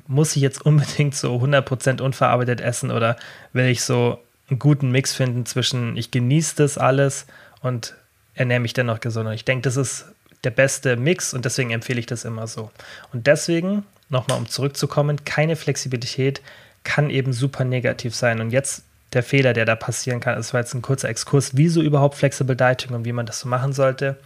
[0.06, 3.16] muss ich jetzt unbedingt so 100% unverarbeitet essen oder
[3.52, 7.26] will ich so einen guten Mix finden zwischen, ich genieße das alles
[7.60, 7.94] und
[8.34, 9.26] ernähre mich dennoch gesund.
[9.26, 10.06] Und ich denke, das ist
[10.44, 12.70] der beste Mix und deswegen empfehle ich das immer so.
[13.12, 16.40] Und deswegen nochmal um zurückzukommen, keine Flexibilität
[16.84, 18.40] kann eben super negativ sein.
[18.40, 20.38] Und jetzt der Fehler, der da passieren kann.
[20.38, 23.48] Es war jetzt ein kurzer Exkurs, wieso überhaupt Flexible Dieting und wie man das so
[23.48, 24.16] machen sollte.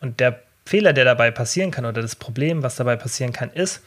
[0.00, 3.80] Und der Fehler, der dabei passieren kann oder das Problem, was dabei passieren kann, ist,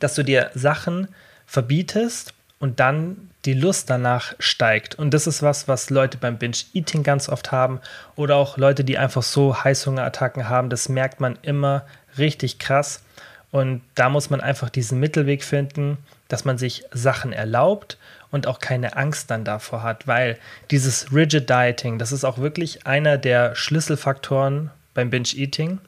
[0.00, 1.08] dass du dir Sachen
[1.46, 4.96] verbietest und dann die Lust danach steigt.
[4.96, 7.80] Und das ist was, was Leute beim Binge-Eating ganz oft haben
[8.16, 10.68] oder auch Leute, die einfach so Heißhungerattacken haben.
[10.68, 11.86] Das merkt man immer
[12.18, 13.02] richtig krass.
[13.50, 15.96] Und da muss man einfach diesen Mittelweg finden,
[16.28, 17.96] dass man sich Sachen erlaubt
[18.30, 20.38] und auch keine Angst dann davor hat, weil
[20.70, 25.78] dieses Rigid Dieting, das ist auch wirklich einer der Schlüsselfaktoren beim Binge-Eating.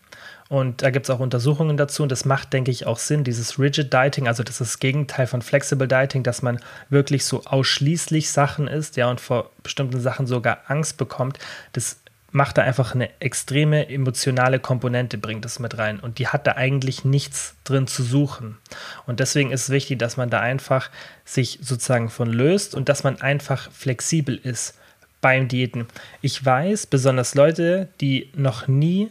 [0.49, 3.23] Und da gibt es auch Untersuchungen dazu und das macht, denke ich, auch Sinn.
[3.23, 7.44] Dieses Rigid Dieting, also das ist das Gegenteil von Flexible Dieting, dass man wirklich so
[7.44, 11.38] ausschließlich Sachen isst, ja, und vor bestimmten Sachen sogar Angst bekommt.
[11.73, 12.00] Das
[12.33, 16.01] macht da einfach eine extreme emotionale Komponente, bringt es mit rein.
[16.01, 18.59] Und die hat da eigentlich nichts drin zu suchen.
[19.07, 20.90] Und deswegen ist es wichtig, dass man da einfach
[21.25, 24.75] sich sozusagen von löst und dass man einfach flexibel ist
[25.21, 25.87] beim Diäten.
[26.23, 29.11] Ich weiß, besonders Leute, die noch nie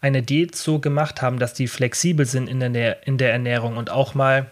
[0.00, 3.90] eine Diät so gemacht haben, dass die flexibel sind in der, in der Ernährung und
[3.90, 4.46] auch mal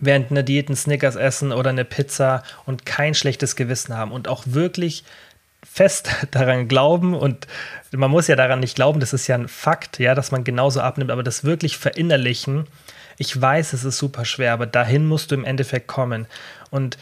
[0.00, 4.28] während einer Diät einen Snickers essen oder eine Pizza und kein schlechtes Gewissen haben und
[4.28, 5.04] auch wirklich
[5.64, 7.46] fest daran glauben und
[7.92, 10.80] man muss ja daran nicht glauben, das ist ja ein Fakt, ja, dass man genauso
[10.80, 12.66] abnimmt, aber das wirklich verinnerlichen,
[13.18, 16.26] ich weiß, es ist super schwer, aber dahin musst du im Endeffekt kommen.
[16.70, 16.96] Und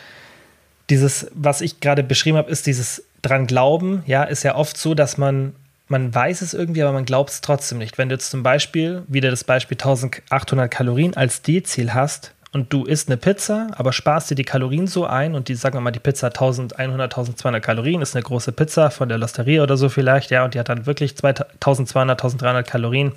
[0.90, 4.94] dieses, was ich gerade beschrieben habe, ist dieses dran glauben, ja, ist ja oft so,
[4.94, 5.54] dass man
[5.90, 7.98] man weiß es irgendwie, aber man glaubt es trotzdem nicht.
[7.98, 12.84] Wenn du jetzt zum Beispiel wieder das Beispiel 1800 Kalorien als D-Ziel hast, und du
[12.84, 15.92] isst eine Pizza, aber sparst dir die Kalorien so ein und die, sagen wir mal,
[15.92, 20.30] die Pizza 1100, 1200 Kalorien, ist eine große Pizza von der Losteria oder so vielleicht,
[20.30, 23.12] ja, und die hat dann wirklich 1200, 1300 Kalorien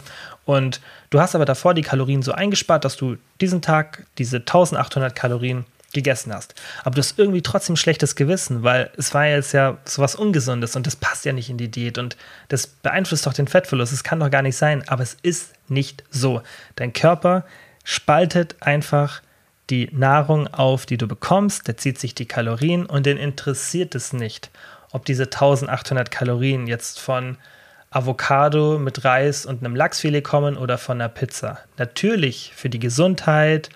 [0.46, 5.16] und du hast aber davor die Kalorien so eingespart, dass du diesen Tag diese 1800
[5.16, 6.56] Kalorien gegessen hast.
[6.84, 10.86] Aber du hast irgendwie trotzdem schlechtes Gewissen, weil es war jetzt ja sowas Ungesundes und
[10.88, 12.18] das passt ja nicht in die Diät und
[12.50, 13.94] das beeinflusst doch den Fettverlust.
[13.94, 16.42] Es kann doch gar nicht sein, aber es ist nicht so.
[16.76, 17.46] Dein Körper
[17.84, 19.22] spaltet einfach
[19.70, 24.14] die Nahrung auf, die du bekommst, der zieht sich die Kalorien und den interessiert es
[24.14, 24.50] nicht,
[24.92, 27.38] ob diese 1800 Kalorien jetzt von
[27.90, 31.60] Avocado mit Reis und einem Lachsfilet kommen oder von einer Pizza.
[31.78, 33.70] Natürlich für die Gesundheit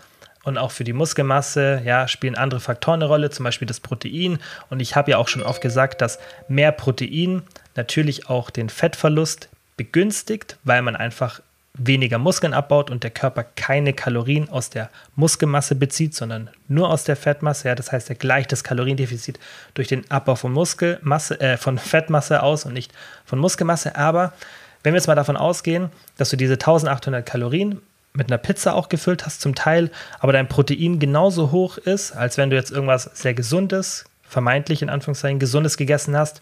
[0.44, 4.40] und auch für die Muskelmasse, ja, spielen andere Faktoren eine Rolle, zum Beispiel das Protein.
[4.70, 7.44] Und ich habe ja auch schon oft gesagt, dass mehr Protein
[7.76, 11.42] natürlich auch den Fettverlust begünstigt, weil man einfach
[11.78, 17.04] weniger Muskeln abbaut und der Körper keine Kalorien aus der Muskelmasse bezieht, sondern nur aus
[17.04, 17.68] der Fettmasse.
[17.68, 19.40] Ja, das heißt, er gleicht das Kaloriendefizit
[19.74, 22.92] durch den Abbau von Muskelmasse, äh, von Fettmasse aus und nicht
[23.26, 23.96] von Muskelmasse.
[23.96, 24.34] Aber
[24.84, 27.82] wenn wir jetzt mal davon ausgehen, dass du diese 1800 Kalorien
[28.14, 32.38] mit einer Pizza auch gefüllt hast, zum Teil, aber dein Protein genauso hoch ist, als
[32.38, 36.42] wenn du jetzt irgendwas sehr Gesundes, vermeintlich in Anführungszeichen Gesundes gegessen hast,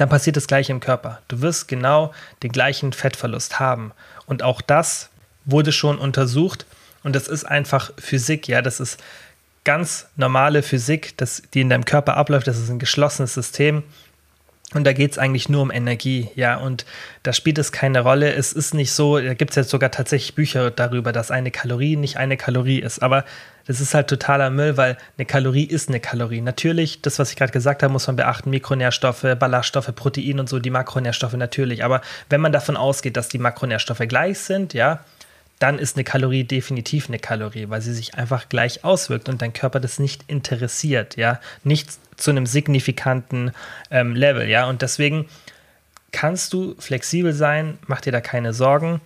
[0.00, 1.20] dann passiert das gleiche im Körper.
[1.28, 3.92] Du wirst genau den gleichen Fettverlust haben.
[4.24, 5.10] Und auch das
[5.44, 6.64] wurde schon untersucht.
[7.02, 8.98] Und das ist einfach Physik, ja, das ist
[9.64, 12.46] ganz normale Physik, das, die in deinem Körper abläuft.
[12.46, 13.82] Das ist ein geschlossenes System.
[14.72, 16.86] Und da geht es eigentlich nur um Energie, ja, und
[17.22, 18.32] da spielt es keine Rolle.
[18.32, 21.96] Es ist nicht so, da gibt es jetzt sogar tatsächlich Bücher darüber, dass eine Kalorie
[21.96, 23.02] nicht eine Kalorie ist.
[23.02, 23.26] Aber
[23.70, 26.40] das ist halt totaler Müll, weil eine Kalorie ist eine Kalorie.
[26.40, 30.58] Natürlich, das, was ich gerade gesagt habe, muss man beachten: Mikronährstoffe, Ballaststoffe, Protein und so,
[30.58, 31.84] die Makronährstoffe natürlich.
[31.84, 35.04] Aber wenn man davon ausgeht, dass die Makronährstoffe gleich sind, ja,
[35.60, 39.52] dann ist eine Kalorie definitiv eine Kalorie, weil sie sich einfach gleich auswirkt und dein
[39.52, 43.52] Körper das nicht interessiert, ja, nicht zu einem signifikanten
[43.92, 45.28] ähm, Level, ja, und deswegen
[46.10, 49.00] kannst du flexibel sein, mach dir da keine Sorgen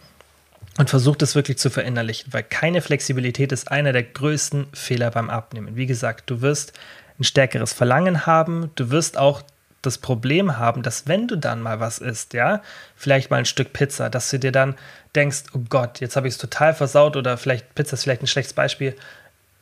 [0.79, 5.31] und versuch das wirklich zu verinnerlichen, weil keine Flexibilität ist einer der größten Fehler beim
[5.31, 5.77] Abnehmen.
[5.77, 6.73] Wie gesagt, du wirst
[7.19, 9.43] ein stärkeres Verlangen haben, du wirst auch
[9.83, 12.63] das Problem haben, dass wenn du dann mal was isst, ja,
[12.97, 14.75] vielleicht mal ein Stück Pizza, dass du dir dann
[15.15, 18.27] denkst, oh Gott, jetzt habe ich es total versaut oder vielleicht Pizza ist vielleicht ein
[18.27, 18.97] schlechtes Beispiel,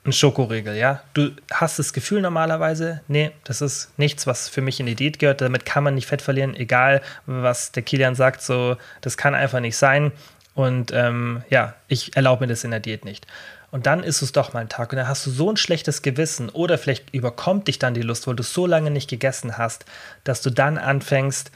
[0.04, 1.02] ein Schokoriegel, ja.
[1.14, 5.18] Du hast das Gefühl normalerweise, nee, das ist nichts, was für mich in die Diät
[5.18, 9.34] gehört, damit kann man nicht Fett verlieren, egal was der Kilian sagt, so, das kann
[9.34, 10.12] einfach nicht sein
[10.54, 13.26] und ähm, ja, ich erlaube mir das in der Diät nicht.
[13.70, 16.02] Und dann ist es doch mal ein Tag und dann hast du so ein schlechtes
[16.02, 19.86] Gewissen oder vielleicht überkommt dich dann die Lust, weil du so lange nicht gegessen hast,
[20.24, 21.50] dass du dann anfängst,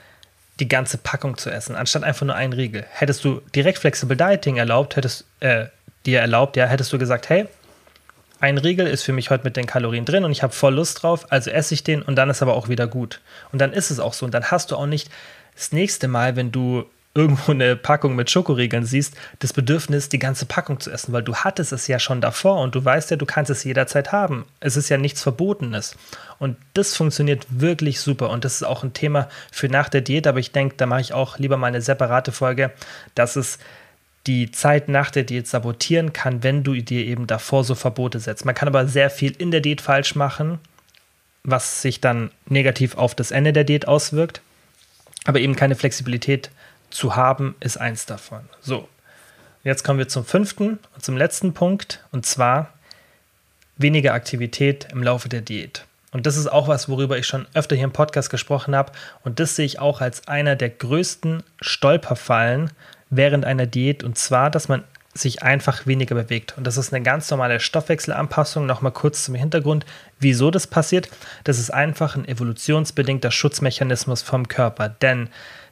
[0.59, 2.87] die ganze Packung zu essen, anstatt einfach nur einen Riegel.
[2.91, 5.67] Hättest du direkt Flexible Dieting erlaubt, hättest äh,
[6.07, 7.47] dir erlaubt, ja, hättest du gesagt, hey,
[8.41, 11.03] ein Riegel ist für mich heute mit den Kalorien drin und ich habe voll Lust
[11.03, 13.21] drauf, also esse ich den und dann ist aber auch wieder gut.
[13.53, 15.11] Und dann ist es auch so und dann hast du auch nicht
[15.55, 20.45] das nächste Mal, wenn du irgendwo eine Packung mit Schokoriegeln siehst, das Bedürfnis, die ganze
[20.45, 23.25] Packung zu essen, weil du hattest es ja schon davor und du weißt ja, du
[23.25, 24.45] kannst es jederzeit haben.
[24.61, 25.97] Es ist ja nichts Verbotenes.
[26.39, 28.29] Und das funktioniert wirklich super.
[28.29, 31.01] Und das ist auch ein Thema für nach der Diät, aber ich denke, da mache
[31.01, 32.71] ich auch lieber mal eine separate Folge,
[33.15, 33.59] dass es
[34.27, 38.45] die Zeit nach der Diät sabotieren kann, wenn du dir eben davor so Verbote setzt.
[38.45, 40.59] Man kann aber sehr viel in der Diät falsch machen,
[41.45, 44.43] was sich dann negativ auf das Ende der Diät auswirkt.
[45.25, 46.51] Aber eben keine Flexibilität
[46.97, 48.41] zu haben, ist eins davon.
[48.61, 48.89] So,
[49.63, 52.73] jetzt kommen wir zum fünften und zum letzten Punkt, und zwar
[53.77, 55.85] weniger Aktivität im Laufe der Diät.
[56.13, 58.93] Und das ist auch was, worüber ich schon öfter hier im Podcast gesprochen habe.
[59.23, 62.71] Und das sehe ich auch als einer der größten Stolperfallen
[63.11, 64.03] während einer Diät.
[64.03, 64.83] Und zwar, dass man
[65.13, 66.55] sich einfach weniger bewegt.
[66.57, 68.65] Und das ist eine ganz normale Stoffwechselanpassung.
[68.65, 69.85] Nochmal kurz zum Hintergrund,
[70.19, 71.11] wieso das passiert.
[71.45, 74.89] Das ist einfach ein evolutionsbedingter Schutzmechanismus vom Körper.
[74.89, 75.29] Denn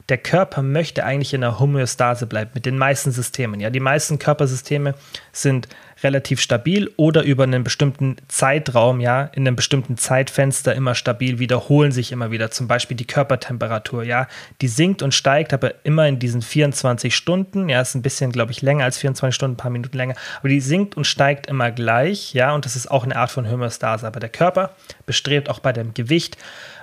[0.09, 3.59] der Körper möchte eigentlich in der Homöostase bleiben mit den meisten Systemen.
[3.59, 4.93] Ja, die meisten Körpersysteme
[5.31, 5.67] sind
[6.03, 11.91] relativ stabil oder über einen bestimmten Zeitraum, ja, in einem bestimmten Zeitfenster immer stabil, wiederholen
[11.91, 12.51] sich immer wieder.
[12.51, 14.27] Zum Beispiel die Körpertemperatur, ja,
[14.61, 18.51] die sinkt und steigt, aber immer in diesen 24 Stunden, ja, ist ein bisschen, glaube
[18.51, 21.71] ich, länger als 24 Stunden, ein paar Minuten länger, aber die sinkt und steigt immer
[21.71, 24.05] gleich, ja, und das ist auch eine Art von Homöostase.
[24.05, 26.37] Aber der Körper bestrebt auch bei dem Gewicht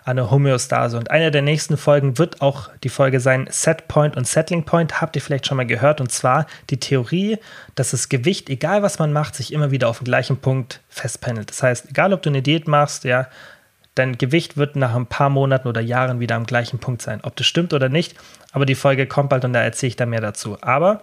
[0.05, 0.97] eine Homöostase.
[0.97, 5.01] Und eine der nächsten Folgen wird auch die Folge sein Setpoint und Settling Point.
[5.01, 6.01] Habt ihr vielleicht schon mal gehört?
[6.01, 7.39] Und zwar die Theorie,
[7.75, 11.51] dass das Gewicht, egal was man macht, sich immer wieder auf den gleichen Punkt festpendelt.
[11.51, 13.29] Das heißt, egal ob du eine Diät machst, ja,
[13.95, 17.21] dein Gewicht wird nach ein paar Monaten oder Jahren wieder am gleichen Punkt sein.
[17.23, 18.15] Ob das stimmt oder nicht,
[18.53, 20.57] aber die Folge kommt bald und da erzähle ich da mehr dazu.
[20.61, 21.03] Aber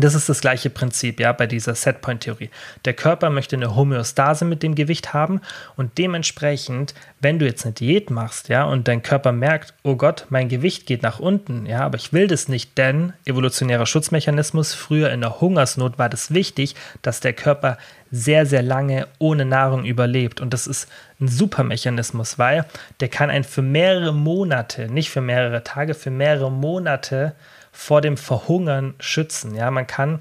[0.00, 2.50] das ist das gleiche Prinzip, ja, bei dieser Setpoint-Theorie.
[2.84, 5.40] Der Körper möchte eine Homöostase mit dem Gewicht haben
[5.76, 10.26] und dementsprechend, wenn du jetzt eine Diät machst, ja, und dein Körper merkt, oh Gott,
[10.30, 15.10] mein Gewicht geht nach unten, ja, aber ich will das nicht, denn evolutionärer Schutzmechanismus, früher
[15.10, 17.78] in der Hungersnot war das wichtig, dass der Körper
[18.10, 20.40] sehr, sehr lange ohne Nahrung überlebt.
[20.40, 20.88] Und das ist
[21.20, 22.64] ein super Mechanismus, weil
[23.00, 27.34] der kann einen für mehrere Monate, nicht für mehrere Tage, für mehrere Monate
[27.78, 29.54] vor dem Verhungern schützen.
[29.54, 30.18] Ja, man kann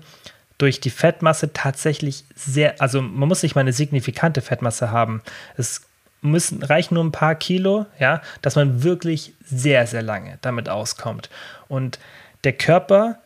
[0.60, 5.24] durch die Fettmasse tatsächlich sehr, also man muss nicht mal eine signifikante Fettmasse haben.
[5.58, 5.82] Es
[6.22, 11.32] müssen, reichen nur ein paar Kilo, ja, dass man wirklich sehr, sehr lange damit auskommt.
[11.68, 11.98] Und
[12.44, 13.18] der Körper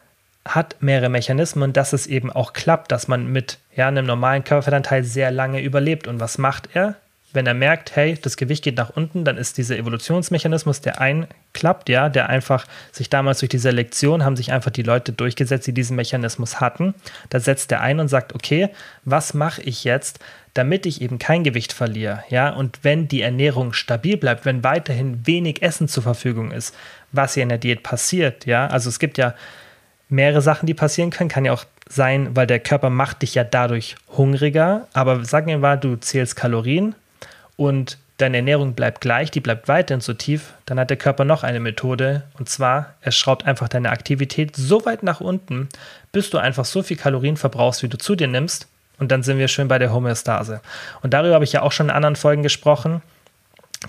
[0.46, 5.04] hat mehrere Mechanismen, dass es eben auch klappt, dass man mit ja, einem normalen Körperfettanteil
[5.04, 6.08] sehr lange überlebt.
[6.08, 6.96] Und was macht er?
[7.34, 11.90] Wenn er merkt, hey, das Gewicht geht nach unten, dann ist dieser Evolutionsmechanismus, der einklappt,
[11.90, 15.74] ja, der einfach sich damals durch die Selektion haben sich einfach die Leute durchgesetzt, die
[15.74, 16.94] diesen Mechanismus hatten.
[17.30, 18.70] Da setzt er ein und sagt, okay,
[19.06, 20.20] was mache ich jetzt,
[20.54, 25.26] damit ich eben kein Gewicht verliere, ja, und wenn die Ernährung stabil bleibt, wenn weiterhin
[25.26, 26.76] wenig Essen zur Verfügung ist,
[27.12, 29.34] was hier in der Diät passiert, ja, also es gibt ja
[30.10, 33.44] mehrere Sachen, die passieren können, kann ja auch sein, weil der Körper macht dich ja
[33.44, 36.96] dadurch hungriger, aber sagen wir mal, du zählst Kalorien
[37.62, 41.44] und deine Ernährung bleibt gleich, die bleibt weiterhin so tief, dann hat der Körper noch
[41.44, 45.70] eine Methode und zwar, er schraubt einfach deine Aktivität so weit nach unten,
[46.12, 49.38] bis du einfach so viel Kalorien verbrauchst, wie du zu dir nimmst und dann sind
[49.38, 50.62] wir schön bei der Homöostase.
[51.04, 53.04] Und darüber habe ich ja auch schon in anderen Folgen gesprochen,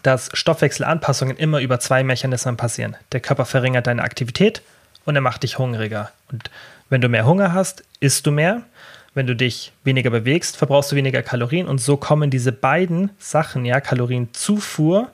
[0.03, 2.97] dass Stoffwechselanpassungen immer über zwei Mechanismen passieren.
[3.13, 4.61] Der Körper verringert deine Aktivität
[5.07, 6.11] und er macht dich hungriger.
[6.31, 6.51] Und
[6.91, 8.63] wenn du mehr Hunger hast, isst du mehr
[9.15, 13.65] wenn du dich weniger bewegst, verbrauchst du weniger Kalorien und so kommen diese beiden Sachen,
[13.65, 15.11] ja, Kalorienzufuhr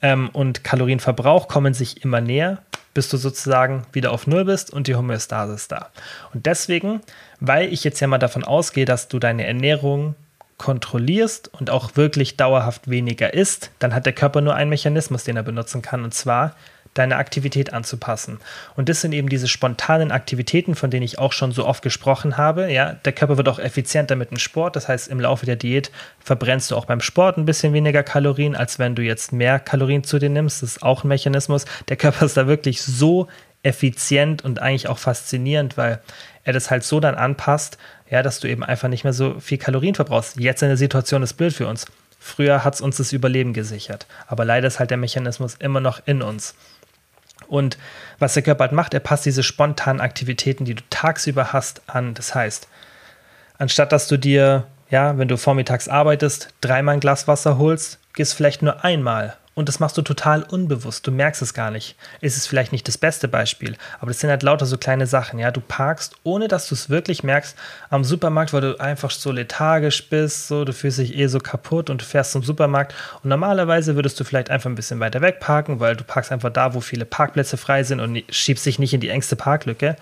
[0.00, 2.58] ähm, und Kalorienverbrauch kommen sich immer näher,
[2.94, 5.90] bis du sozusagen wieder auf Null bist und die Homöostase ist da.
[6.32, 7.00] Und deswegen,
[7.40, 10.14] weil ich jetzt ja mal davon ausgehe, dass du deine Ernährung
[10.56, 15.36] kontrollierst und auch wirklich dauerhaft weniger isst, dann hat der Körper nur einen Mechanismus, den
[15.36, 16.56] er benutzen kann, und zwar
[16.94, 18.38] deine Aktivität anzupassen.
[18.76, 22.36] Und das sind eben diese spontanen Aktivitäten, von denen ich auch schon so oft gesprochen
[22.36, 22.72] habe.
[22.72, 24.76] Ja, der Körper wird auch effizienter mit dem Sport.
[24.76, 28.56] Das heißt, im Laufe der Diät verbrennst du auch beim Sport ein bisschen weniger Kalorien,
[28.56, 30.62] als wenn du jetzt mehr Kalorien zu dir nimmst.
[30.62, 31.64] Das ist auch ein Mechanismus.
[31.88, 33.28] Der Körper ist da wirklich so
[33.62, 36.00] effizient und eigentlich auch faszinierend, weil
[36.44, 37.76] er das halt so dann anpasst,
[38.08, 40.38] ja, dass du eben einfach nicht mehr so viel Kalorien verbrauchst.
[40.40, 41.86] Jetzt in der Situation ist blöd für uns.
[42.18, 44.06] Früher hat es uns das Überleben gesichert.
[44.26, 46.54] Aber leider ist halt der Mechanismus immer noch in uns.
[47.48, 47.78] Und
[48.18, 52.14] was der Körper halt macht, er passt diese spontanen Aktivitäten, die du tagsüber hast, an.
[52.14, 52.68] Das heißt,
[53.58, 58.34] anstatt dass du dir, ja, wenn du vormittags arbeitest, dreimal ein Glas Wasser holst, gehst
[58.34, 61.04] vielleicht nur einmal und das machst du total unbewusst.
[61.04, 61.96] Du merkst es gar nicht.
[62.20, 65.40] Es ist vielleicht nicht das beste Beispiel, aber das sind halt lauter so kleine Sachen.
[65.40, 67.58] Ja, du parkst, ohne dass du es wirklich merkst,
[67.90, 71.90] am Supermarkt, weil du einfach so lethargisch bist, so du fühlst dich eh so kaputt
[71.90, 72.94] und du fährst zum Supermarkt.
[73.24, 76.50] Und normalerweise würdest du vielleicht einfach ein bisschen weiter weg parken, weil du parkst einfach
[76.50, 79.96] da, wo viele Parkplätze frei sind und schiebst dich nicht in die engste Parklücke.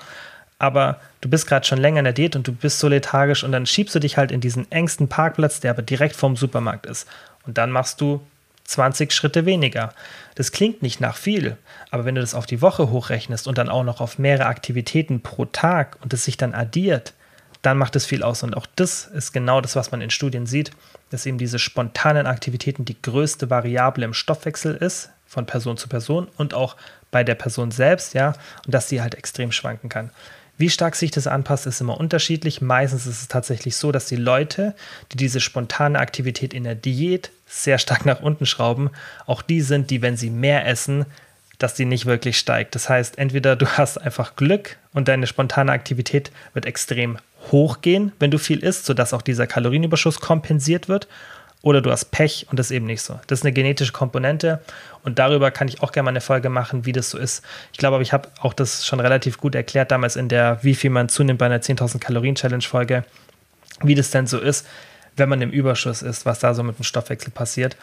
[0.58, 3.52] Aber du bist gerade schon länger in der Diät und du bist so lethargisch und
[3.52, 7.08] dann schiebst du dich halt in diesen engsten Parkplatz, der aber direkt vorm Supermarkt ist.
[7.46, 8.20] Und dann machst du
[8.66, 9.92] 20 Schritte weniger.
[10.34, 11.56] Das klingt nicht nach viel,
[11.90, 15.22] aber wenn du das auf die Woche hochrechnest und dann auch noch auf mehrere Aktivitäten
[15.22, 17.14] pro Tag und es sich dann addiert,
[17.62, 18.42] dann macht es viel aus.
[18.42, 20.70] Und auch das ist genau das, was man in Studien sieht,
[21.10, 26.28] dass eben diese spontanen Aktivitäten die größte Variable im Stoffwechsel ist, von Person zu Person
[26.36, 26.76] und auch
[27.10, 30.10] bei der Person selbst, ja, und dass sie halt extrem schwanken kann.
[30.58, 32.60] Wie stark sich das anpasst, ist immer unterschiedlich.
[32.60, 34.74] Meistens ist es tatsächlich so, dass die Leute,
[35.12, 38.90] die diese spontane Aktivität in der Diät sehr stark nach unten schrauben,
[39.26, 41.04] auch die sind, die, wenn sie mehr essen,
[41.58, 42.74] dass die nicht wirklich steigt.
[42.74, 47.18] Das heißt, entweder du hast einfach Glück und deine spontane Aktivität wird extrem
[47.52, 51.06] hoch gehen, wenn du viel isst, sodass auch dieser Kalorienüberschuss kompensiert wird,
[51.66, 53.18] oder du hast Pech und das ist eben nicht so.
[53.26, 54.60] Das ist eine genetische Komponente
[55.02, 57.44] und darüber kann ich auch gerne mal eine Folge machen, wie das so ist.
[57.72, 60.76] Ich glaube aber, ich habe auch das schon relativ gut erklärt damals in der Wie
[60.76, 63.02] viel man zunimmt bei einer 10.000 Kalorien Challenge Folge,
[63.82, 64.64] wie das denn so ist,
[65.16, 67.76] wenn man im Überschuss ist, was da so mit dem Stoffwechsel passiert.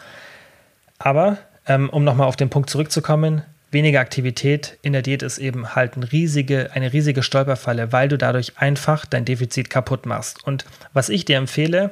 [0.98, 1.36] Aber
[1.68, 5.96] ähm, um nochmal auf den Punkt zurückzukommen, weniger Aktivität in der Diät ist eben halt
[5.96, 10.42] eine riesige, eine riesige Stolperfalle, weil du dadurch einfach dein Defizit kaputt machst.
[10.46, 10.64] Und
[10.94, 11.90] was ich dir empfehle,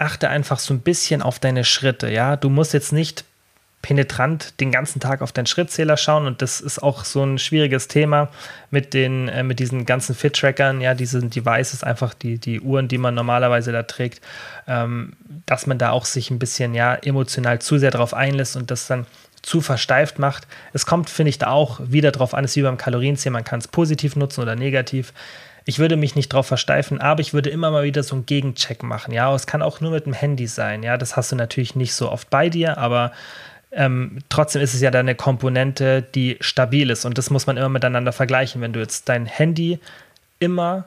[0.00, 2.10] achte einfach so ein bisschen auf deine Schritte.
[2.10, 3.24] Ja, du musst jetzt nicht
[3.82, 7.88] penetrant den ganzen Tag auf deinen Schrittzähler schauen und das ist auch so ein schwieriges
[7.88, 8.28] Thema
[8.70, 12.98] mit den äh, mit diesen ganzen Fit-Trackern, ja, diesen Devices, einfach die, die Uhren, die
[12.98, 14.20] man normalerweise da trägt,
[14.66, 15.14] ähm,
[15.46, 18.86] dass man da auch sich ein bisschen ja emotional zu sehr drauf einlässt und das
[18.86, 19.06] dann
[19.42, 20.46] zu versteift macht.
[20.74, 23.44] Es kommt, finde ich, da auch wieder drauf an, es ist wie beim Kalorienzählen, man
[23.44, 25.14] kann es positiv nutzen oder negativ.
[25.70, 28.82] Ich würde mich nicht drauf versteifen, aber ich würde immer mal wieder so einen Gegencheck
[28.82, 29.14] machen.
[29.14, 30.82] Ja, es kann auch nur mit dem Handy sein.
[30.82, 33.12] Ja, das hast du natürlich nicht so oft bei dir, aber
[33.70, 37.68] ähm, trotzdem ist es ja eine Komponente, die stabil ist und das muss man immer
[37.68, 38.60] miteinander vergleichen.
[38.60, 39.78] Wenn du jetzt dein Handy
[40.40, 40.86] immer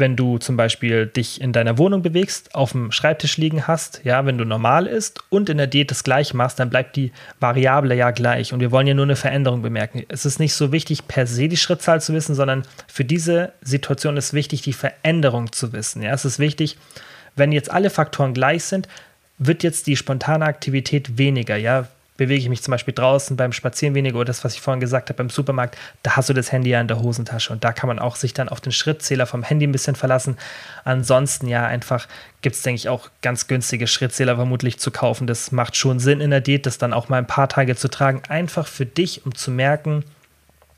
[0.00, 4.26] wenn du zum Beispiel dich in deiner Wohnung bewegst, auf dem Schreibtisch liegen hast, ja,
[4.26, 7.94] wenn du normal isst und in der Diät das gleiche machst, dann bleibt die Variable
[7.94, 8.52] ja gleich.
[8.52, 10.04] Und wir wollen ja nur eine Veränderung bemerken.
[10.08, 14.16] Es ist nicht so wichtig, per se die Schrittzahl zu wissen, sondern für diese Situation
[14.16, 16.02] ist wichtig, die Veränderung zu wissen.
[16.02, 16.76] Ja, es ist wichtig,
[17.36, 18.88] wenn jetzt alle Faktoren gleich sind,
[19.38, 21.56] wird jetzt die spontane Aktivität weniger.
[21.56, 21.86] Ja,
[22.20, 25.08] bewege ich mich zum Beispiel draußen beim Spazieren weniger oder das, was ich vorhin gesagt
[25.08, 27.88] habe, beim Supermarkt, da hast du das Handy ja in der Hosentasche und da kann
[27.88, 30.36] man auch sich dann auf den Schrittzähler vom Handy ein bisschen verlassen.
[30.84, 32.06] Ansonsten ja einfach
[32.42, 35.26] gibt es, denke ich, auch ganz günstige Schrittzähler vermutlich zu kaufen.
[35.26, 37.88] Das macht schon Sinn in der Diät, das dann auch mal ein paar Tage zu
[37.88, 40.04] tragen, einfach für dich, um zu merken,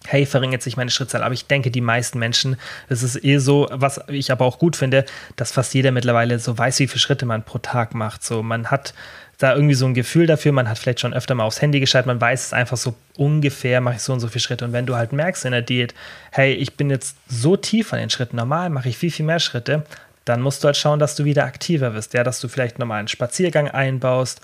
[0.07, 1.25] hey, verringert sich meine Schrittzahl.
[1.25, 2.57] Aber ich denke, die meisten Menschen,
[2.89, 6.57] es ist eh so, was ich aber auch gut finde, dass fast jeder mittlerweile so
[6.57, 8.23] weiß, wie viele Schritte man pro Tag macht.
[8.25, 8.95] So, man hat
[9.43, 12.07] da irgendwie so ein Gefühl dafür, man hat vielleicht schon öfter mal aufs Handy geschaltet,
[12.07, 14.65] man weiß es einfach so ungefähr, mache ich so und so viele Schritte.
[14.65, 15.95] Und wenn du halt merkst in der Diät,
[16.31, 19.41] hey, ich bin jetzt so tief an den Schritten, normal mache ich viel, viel mehr
[19.41, 19.85] Schritte,
[20.25, 23.01] dann musst du halt schauen, dass du wieder aktiver wirst, ja, dass du vielleicht nochmal
[23.01, 24.41] einen Spaziergang einbaust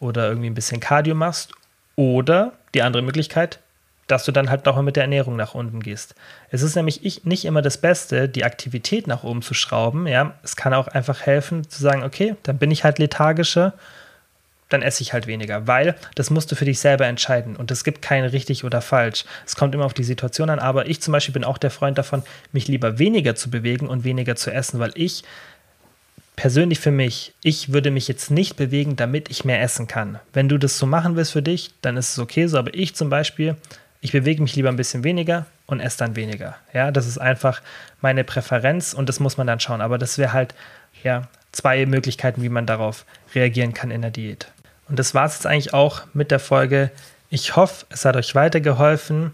[0.00, 1.52] oder irgendwie ein bisschen Cardio machst.
[1.94, 3.60] Oder die andere Möglichkeit,
[4.08, 6.16] dass du dann halt nochmal mit der Ernährung nach unten gehst.
[6.50, 10.08] Es ist nämlich nicht immer das Beste, die Aktivität nach oben zu schrauben.
[10.08, 13.74] Ja, es kann auch einfach helfen zu sagen, okay, dann bin ich halt lethargischer
[14.70, 17.84] dann esse ich halt weniger, weil das musst du für dich selber entscheiden und es
[17.84, 19.24] gibt kein richtig oder falsch.
[19.46, 21.98] Es kommt immer auf die Situation an, aber ich zum Beispiel bin auch der Freund
[21.98, 25.24] davon, mich lieber weniger zu bewegen und weniger zu essen, weil ich
[26.36, 30.18] persönlich für mich, ich würde mich jetzt nicht bewegen, damit ich mehr essen kann.
[30.32, 32.94] Wenn du das so machen willst für dich, dann ist es okay so, aber ich
[32.94, 33.56] zum Beispiel,
[34.00, 36.56] ich bewege mich lieber ein bisschen weniger und esse dann weniger.
[36.72, 37.60] Ja, das ist einfach
[38.00, 39.82] meine Präferenz und das muss man dann schauen.
[39.82, 40.54] Aber das wäre halt,
[41.02, 43.04] ja, zwei Möglichkeiten, wie man darauf
[43.34, 44.50] reagieren kann in der Diät.
[44.90, 46.90] Und das war es jetzt eigentlich auch mit der Folge.
[47.30, 49.30] Ich hoffe, es hat euch weitergeholfen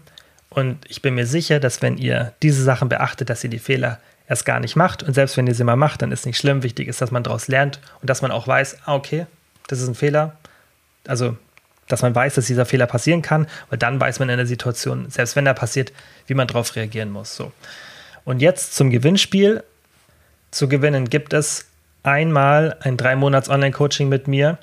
[0.51, 3.99] und ich bin mir sicher, dass wenn ihr diese Sachen beachtet, dass ihr die Fehler
[4.29, 6.61] erst gar nicht macht und selbst wenn ihr sie mal macht, dann ist nicht schlimm.
[6.61, 9.25] Wichtig ist, dass man daraus lernt und dass man auch weiß, ah, okay,
[9.67, 10.37] das ist ein Fehler.
[11.07, 11.35] Also,
[11.87, 15.09] dass man weiß, dass dieser Fehler passieren kann, weil dann weiß man in der Situation,
[15.09, 15.91] selbst wenn er passiert,
[16.27, 17.35] wie man darauf reagieren muss.
[17.35, 17.51] So.
[18.25, 19.63] Und jetzt zum Gewinnspiel.
[20.51, 21.65] Zu gewinnen gibt es
[22.03, 24.59] einmal ein drei Monats Online-Coaching mit mir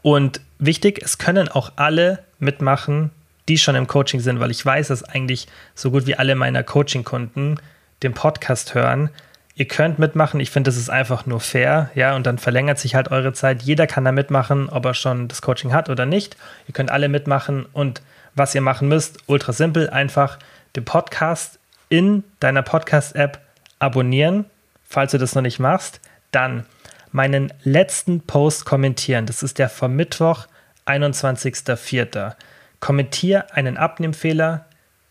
[0.00, 3.10] und wichtig, es können auch alle mitmachen,
[3.48, 6.62] die schon im Coaching sind, weil ich weiß, dass eigentlich so gut wie alle meiner
[6.62, 7.58] Coaching-Kunden
[8.02, 9.10] den Podcast hören.
[9.54, 10.40] Ihr könnt mitmachen.
[10.40, 11.90] Ich finde, das ist einfach nur fair.
[11.94, 13.62] Ja, und dann verlängert sich halt eure Zeit.
[13.62, 16.36] Jeder kann da mitmachen, ob er schon das Coaching hat oder nicht.
[16.66, 17.66] Ihr könnt alle mitmachen.
[17.72, 18.00] Und
[18.34, 20.38] was ihr machen müsst, ultra simpel, einfach
[20.74, 21.58] den Podcast
[21.90, 23.40] in deiner Podcast-App
[23.78, 24.46] abonnieren,
[24.88, 26.00] falls du das noch nicht machst.
[26.30, 26.64] Dann
[27.12, 29.26] meinen letzten Post kommentieren.
[29.26, 30.46] Das ist der vom Mittwoch,
[30.86, 32.34] 21.04.
[32.80, 34.64] Kommentier einen Abnehmfehler,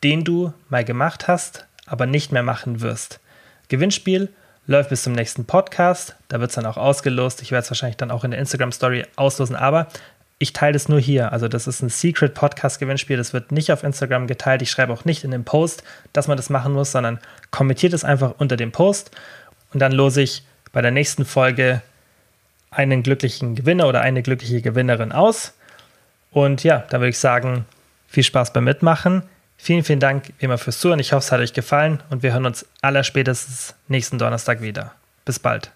[0.03, 3.19] den du mal gemacht hast, aber nicht mehr machen wirst.
[3.69, 4.29] Gewinnspiel
[4.67, 6.15] läuft bis zum nächsten Podcast.
[6.27, 7.41] Da wird es dann auch ausgelost.
[7.41, 9.87] Ich werde es wahrscheinlich dann auch in der Instagram Story auslosen, aber
[10.39, 11.31] ich teile das nur hier.
[11.31, 13.15] Also das ist ein Secret Podcast Gewinnspiel.
[13.15, 14.63] Das wird nicht auf Instagram geteilt.
[14.63, 15.83] Ich schreibe auch nicht in dem Post,
[16.13, 17.19] dass man das machen muss, sondern
[17.51, 19.11] kommentiert es einfach unter dem Post
[19.73, 21.81] und dann lose ich bei der nächsten Folge
[22.71, 25.53] einen glücklichen Gewinner oder eine glückliche Gewinnerin aus.
[26.31, 27.65] Und ja, da würde ich sagen,
[28.07, 29.23] viel Spaß beim Mitmachen.
[29.57, 30.99] Vielen, vielen Dank wie immer fürs Zuhören.
[30.99, 34.93] Ich hoffe, es hat euch gefallen und wir hören uns aller spätestens nächsten Donnerstag wieder.
[35.25, 35.71] Bis bald.